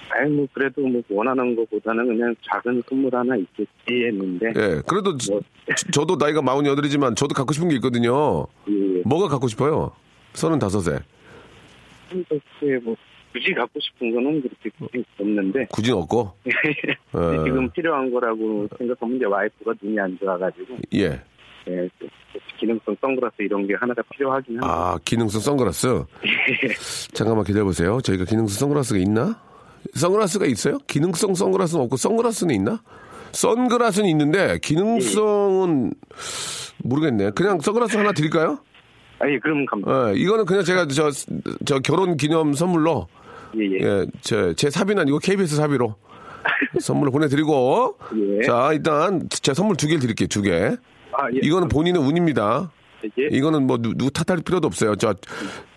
아니 0.10 0.32
뭐 0.34 0.48
그래도 0.54 0.82
뭐 0.88 1.02
원하는 1.10 1.56
것보다는 1.56 2.08
그냥 2.08 2.36
작은 2.50 2.82
선물 2.88 3.14
하나 3.14 3.36
있겠지 3.36 3.70
했는데 3.90 4.48
예. 4.56 4.82
그래도 4.88 5.18
저, 5.18 5.40
저도 5.92 6.16
나이가 6.16 6.42
48이지만 6.42 7.16
저도 7.16 7.34
갖고 7.34 7.54
싶은 7.54 7.70
게 7.70 7.76
있거든요. 7.76 8.48
예. 8.70 9.02
뭐가 9.06 9.28
갖고 9.28 9.48
싶어요? 9.48 9.92
35세. 10.34 11.02
그렇게 12.10 12.86
뭐 12.86 12.96
굳이 13.38 13.54
갖고 13.54 13.80
싶은 13.80 14.14
거는 14.14 14.42
그렇게 14.42 15.04
없는데 15.20 15.68
굳이 15.72 15.92
없고. 15.92 16.20
어. 17.14 17.44
지금 17.46 17.70
필요한 17.70 18.12
거라고 18.12 18.68
생각하면 18.78 19.18
이제 19.18 19.26
와이프가 19.26 19.74
눈이 19.82 20.00
안 20.00 20.18
좋아가지고 20.20 20.78
예. 20.96 21.22
예, 21.70 21.90
그 22.00 22.08
기능성 22.60 22.96
선글라스 23.02 23.36
이런 23.40 23.68
게 23.68 23.76
하나가 23.76 24.02
필요하긴 24.14 24.56
한데 24.56 24.68
아, 24.68 24.98
기능성 25.04 25.42
선글라스? 25.42 26.06
잠깐만 27.14 27.44
기다려보세요. 27.44 28.00
저희가 28.02 28.26
기능성 28.26 28.58
선글라스가 28.60 29.00
있나? 29.00 29.40
선글라스가 29.94 30.46
있어요? 30.46 30.78
기능성 30.88 31.36
선글라스는 31.36 31.84
없고 31.84 31.98
선글라스는 31.98 32.56
있나? 32.56 32.82
선글라스는 33.34 34.10
있는데 34.10 34.60
기능성은 34.60 35.92
모르겠네. 36.84 37.32
그냥 37.32 37.60
선글라스 37.60 37.98
하나 37.98 38.14
드릴까요? 38.14 38.60
아, 39.20 39.30
예, 39.30 39.38
그럼 39.40 39.66
감사합니다. 39.66 40.16
예, 40.16 40.22
이거는 40.22 40.46
그냥 40.46 40.64
제가 40.64 40.88
저, 40.88 41.10
저 41.66 41.80
결혼 41.80 42.18
기념 42.18 42.54
선물로 42.54 43.08
예, 43.56 43.60
예. 43.62 43.86
예, 43.86 44.06
제, 44.22 44.54
제 44.56 44.70
사비는 44.70 45.02
아니고 45.04 45.20
KBS 45.20 45.56
사비로 45.56 45.96
선물을 46.80 47.12
보내드리고 47.12 47.98
예. 48.40 48.46
자 48.46 48.72
일단 48.74 49.28
제 49.30 49.54
선물 49.54 49.76
두 49.78 49.88
개를 49.88 50.00
드릴게요 50.02 50.28
두 50.28 50.42
개. 50.42 50.76
아, 51.14 51.28
예. 51.34 51.40
이거는 51.42 51.68
본인의 51.70 52.02
운입니다. 52.02 52.72
예. 53.20 53.28
이거는 53.32 53.68
뭐 53.68 53.78
누, 53.78 53.94
누구 53.96 54.12
탓할 54.12 54.42
필요도 54.44 54.68
없어요. 54.68 54.96
저 54.96 55.14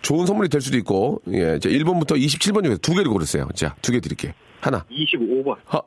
좋은 0.01 0.25
선물이 0.25 0.49
될 0.49 0.59
수도 0.61 0.77
있고 0.77 1.21
예, 1.31 1.59
자 1.59 1.69
1번부터 1.69 2.11
27번 2.17 2.63
중에서 2.63 2.77
두 2.79 2.93
개를 2.93 3.09
고르세요. 3.11 3.47
자 3.55 3.75
두 3.81 3.91
개 3.91 3.99
드릴게요. 3.99 4.33
하나. 4.59 4.85
25번. 4.91 5.55
하, 5.65 5.81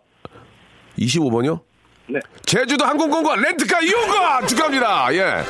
25번이요? 0.99 1.61
네. 2.09 2.21
제주도 2.45 2.85
항공권과 2.85 3.37
렌트카 3.37 3.81
이용권 3.81 4.47
축하합니다. 4.49 5.15
예. 5.15 5.43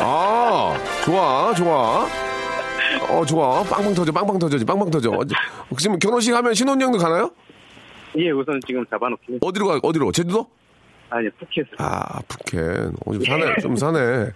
아, 0.00 0.76
좋아, 1.04 1.52
좋아. 1.54 2.06
어, 3.08 3.24
좋아. 3.24 3.62
빵빵 3.62 3.94
터져, 3.94 4.12
빵빵 4.12 4.38
터져, 4.38 4.64
빵빵 4.64 4.90
터져. 4.90 5.10
어, 5.10 5.20
지금 5.78 5.98
결혼식 5.98 6.34
하면 6.34 6.54
신혼여행도 6.54 6.98
가나요? 6.98 7.30
예, 8.18 8.30
우선 8.30 8.60
지금 8.66 8.84
잡아놓긴 8.90 9.34
했 9.36 9.38
어디로 9.42 9.66
가, 9.68 9.80
어디로? 9.82 10.12
제주도? 10.12 10.46
아니, 11.08 11.28
푸켓. 11.30 11.66
아, 11.78 12.20
푸켓. 12.26 12.60
어, 13.06 13.12
좀 13.12 13.24
사네, 13.24 13.56
좀 13.60 13.76
사네. 13.76 13.98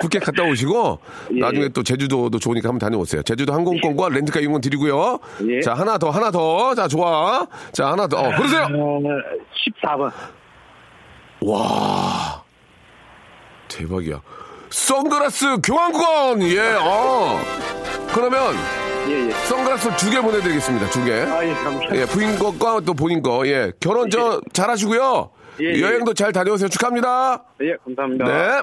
푸켓 0.00 0.22
갔다 0.22 0.44
오시고, 0.44 0.98
예. 1.34 1.40
나중에 1.40 1.68
또 1.70 1.82
제주도도 1.82 2.38
좋으니까 2.38 2.68
한번 2.68 2.78
다녀오세요. 2.78 3.22
제주도 3.22 3.52
항공권과 3.52 4.10
렌트카 4.10 4.40
이용권 4.40 4.60
드리고요. 4.60 5.18
예. 5.48 5.60
자, 5.62 5.74
하나 5.74 5.98
더, 5.98 6.10
하나 6.10 6.30
더. 6.30 6.74
자, 6.74 6.86
좋아. 6.86 7.44
자, 7.72 7.88
하나 7.90 8.06
더. 8.06 8.18
어, 8.18 8.36
그러세요. 8.36 8.68
어, 8.72 9.00
14번. 9.82 10.12
와 11.42 12.44
대박이야. 13.68 14.20
선글라스 14.70 15.58
교환권 15.62 16.42
예. 16.42 16.60
어. 16.80 17.40
그러면 18.14 18.54
예, 19.08 19.28
예. 19.28 19.30
선글라스 19.46 19.96
두 19.96 20.10
개 20.10 20.20
보내드리겠습니다. 20.20 20.90
두 20.90 21.04
개. 21.04 21.12
아, 21.22 21.44
예, 21.44 21.52
감사합니다. 21.54 21.96
예, 21.96 22.04
부인 22.06 22.38
것과 22.38 22.80
또 22.80 22.94
본인 22.94 23.22
거. 23.22 23.46
예. 23.46 23.72
결혼 23.80 24.10
저 24.10 24.40
잘하시고요. 24.52 25.30
예, 25.60 25.64
예. 25.76 25.80
여행도 25.80 26.14
잘 26.14 26.32
다녀오세요. 26.32 26.68
축하합니다. 26.68 27.44
예, 27.62 27.76
감사합니다. 27.84 28.24
네. 28.24 28.62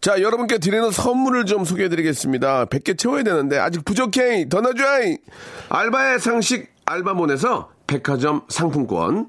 자, 0.00 0.20
여러분께 0.20 0.58
드리는 0.58 0.90
선물을 0.90 1.46
좀 1.46 1.64
소개해드리겠습니다. 1.64 2.66
100개 2.66 2.98
채워야 2.98 3.22
되는데, 3.22 3.58
아직 3.58 3.84
부족해. 3.86 4.48
더 4.50 4.60
넣어줘. 4.60 4.84
알바의 5.70 6.18
상식 6.20 6.68
알바몬에서 6.84 7.70
백화점 7.86 8.42
상품권. 8.48 9.28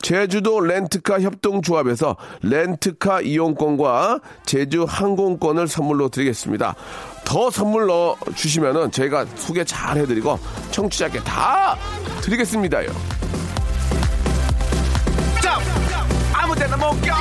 제주도 0.00 0.60
렌트카 0.60 1.20
협동조합에서 1.20 2.16
렌트카 2.42 3.20
이용권과 3.22 4.20
제주 4.46 4.84
항공권을 4.88 5.68
선물로 5.68 6.08
드리겠습니다. 6.08 6.74
더 7.24 7.50
선물 7.50 7.86
넣어 7.86 8.16
주시면은 8.34 8.90
저희가 8.90 9.26
소개 9.36 9.64
잘 9.64 9.96
해드리고 9.98 10.38
청취자께 10.70 11.20
다 11.20 11.76
드리겠습니다요. 12.22 12.88
아무 16.32 16.54
데나 16.54 16.76
못 16.76 16.90
껴. 17.02 17.14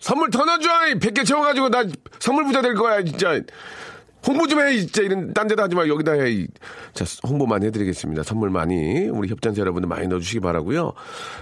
선물 0.00 0.30
더 0.30 0.44
넣어줘! 0.44 0.68
100개 0.98 1.26
채워가지고 1.26 1.68
나 1.68 1.84
선물 2.18 2.44
부자 2.44 2.60
될 2.62 2.74
거야, 2.74 3.02
진짜. 3.04 3.40
홍보 4.26 4.46
좀 4.46 4.60
해, 4.60 4.76
진짜. 4.78 5.02
이런, 5.02 5.32
딴 5.32 5.48
데다 5.48 5.64
하지 5.64 5.74
말고 5.74 5.92
여기다 5.92 6.12
해. 6.12 6.30
이. 6.30 6.46
자, 6.94 7.04
홍보 7.26 7.46
많이 7.46 7.66
해드리겠습니다. 7.66 8.22
선물 8.22 8.50
많이. 8.50 9.08
우리 9.08 9.28
협찬사 9.28 9.60
여러분들 9.60 9.88
많이 9.88 10.06
넣어주시기 10.06 10.40
바라고요 10.40 10.92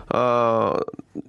아, 0.09 0.75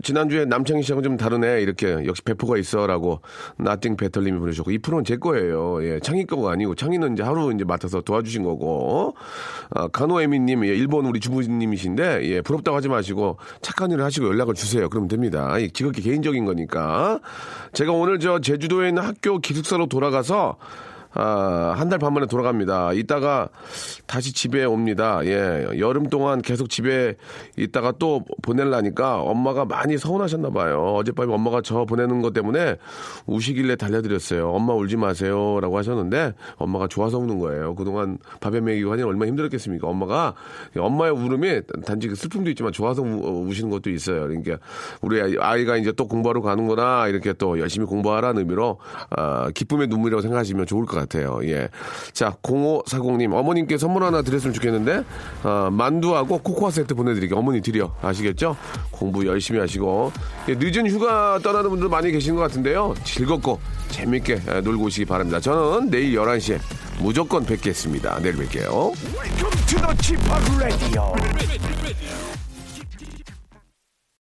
지난주에 0.03 0.45
남창희 0.45 0.83
씨하고 0.83 1.01
좀 1.01 1.17
다르네. 1.17 1.61
이렇게. 1.61 2.05
역시 2.05 2.21
배포가 2.21 2.57
있어. 2.57 2.87
라고. 2.87 3.21
나띵 3.57 3.97
배털님이 3.97 4.39
보내주셨고. 4.39 4.71
이 4.71 4.77
프로는 4.77 5.03
제 5.03 5.17
거예요. 5.17 5.83
예. 5.83 5.99
창희 5.99 6.25
거가 6.25 6.51
아니고. 6.53 6.75
창희는 6.75 7.13
이제 7.13 7.23
하루 7.23 7.53
이제 7.53 7.63
맡아서 7.63 8.01
도와주신 8.01 8.43
거고. 8.43 9.15
아, 9.71 9.87
간호에미님, 9.87 10.65
예, 10.65 10.69
일본 10.69 11.05
우리 11.05 11.19
주부님이신데, 11.19 12.29
예, 12.29 12.41
부럽다고 12.41 12.75
하지 12.77 12.89
마시고, 12.89 13.37
착한 13.61 13.91
일을 13.91 14.03
하시고 14.03 14.27
연락을 14.27 14.53
주세요. 14.53 14.89
그러면 14.89 15.07
됩니다. 15.07 15.57
이 15.57 15.71
지극히 15.71 16.01
개인적인 16.01 16.45
거니까. 16.45 17.19
제가 17.73 17.91
오늘 17.91 18.19
저 18.19 18.39
제주도에 18.39 18.89
있는 18.89 19.03
학교 19.03 19.39
기숙사로 19.39 19.87
돌아가서, 19.87 20.57
아, 21.13 21.73
한 21.77 21.89
달 21.89 21.99
반 21.99 22.13
만에 22.13 22.25
돌아갑니다. 22.25 22.93
이따가 22.93 23.49
다시 24.07 24.33
집에 24.33 24.63
옵니다. 24.63 25.19
예. 25.25 25.67
여름 25.77 26.07
동안 26.07 26.41
계속 26.41 26.69
집에 26.69 27.15
있다가 27.57 27.91
또 27.99 28.23
보낼라니까 28.41 29.19
엄마가 29.21 29.65
많이 29.65 29.97
서운하셨나 29.97 30.51
봐요. 30.51 30.93
어젯밤에 30.95 31.33
엄마가 31.33 31.61
저 31.63 31.83
보내는 31.83 32.21
것 32.21 32.31
때문에 32.31 32.77
우시길래 33.25 33.75
달려드렸어요. 33.75 34.49
엄마 34.51 34.73
울지 34.73 34.95
마세요. 34.95 35.59
라고 35.59 35.77
하셨는데 35.77 36.33
엄마가 36.55 36.87
좋아서 36.87 37.17
우는 37.17 37.39
거예요. 37.39 37.75
그동안 37.75 38.17
밥에 38.39 38.61
먹이고 38.61 38.93
하니 38.93 39.03
얼마나 39.03 39.27
힘들었겠습니까? 39.27 39.87
엄마가 39.87 40.33
엄마의 40.77 41.11
울음이 41.11 41.61
단지 41.85 42.07
그 42.07 42.15
슬픔도 42.15 42.49
있지만 42.51 42.71
좋아서 42.71 43.01
우, 43.01 43.45
우시는 43.49 43.69
것도 43.69 43.89
있어요. 43.89 44.21
그러니까 44.21 44.57
우리 45.01 45.21
아이- 45.21 45.35
아이가 45.37 45.75
이제 45.75 45.91
또 45.91 46.07
공부하러 46.07 46.41
가는구나. 46.41 47.07
이렇게 47.09 47.33
또 47.33 47.59
열심히 47.59 47.85
공부하라는 47.85 48.39
의미로 48.39 48.77
아, 49.09 49.49
기쁨의 49.53 49.87
눈물이라고 49.87 50.21
생각하시면 50.21 50.65
좋을 50.67 50.85
것 50.85 50.91
같아요. 50.93 51.00
예. 51.45 51.69
자, 52.13 52.35
0540님, 52.41 53.33
어머님께 53.33 53.77
선물 53.77 54.03
하나 54.03 54.21
드렸으면 54.21 54.53
좋겠는데, 54.53 55.03
아, 55.43 55.69
만두하고 55.71 56.39
코코아 56.39 56.71
세트 56.71 56.95
보내드릴게요. 56.95 57.37
어머니 57.39 57.61
드려. 57.61 57.93
아시겠죠? 58.01 58.55
공부 58.91 59.25
열심히 59.25 59.59
하시고, 59.59 60.11
예, 60.49 60.55
늦은 60.55 60.87
휴가 60.87 61.39
떠나는 61.43 61.69
분들 61.69 61.89
많이 61.89 62.11
계신 62.11 62.35
것 62.35 62.41
같은데요. 62.41 62.93
즐겁고 63.03 63.59
재밌게 63.89 64.41
예, 64.47 64.61
놀고 64.61 64.85
오시기 64.85 65.05
바랍니다. 65.05 65.39
저는 65.39 65.89
내일 65.89 66.15
11시에 66.15 66.59
무조건 66.99 67.45
뵙겠습니다. 67.45 68.19
내일 68.19 68.35
뵐게요. 68.35 68.93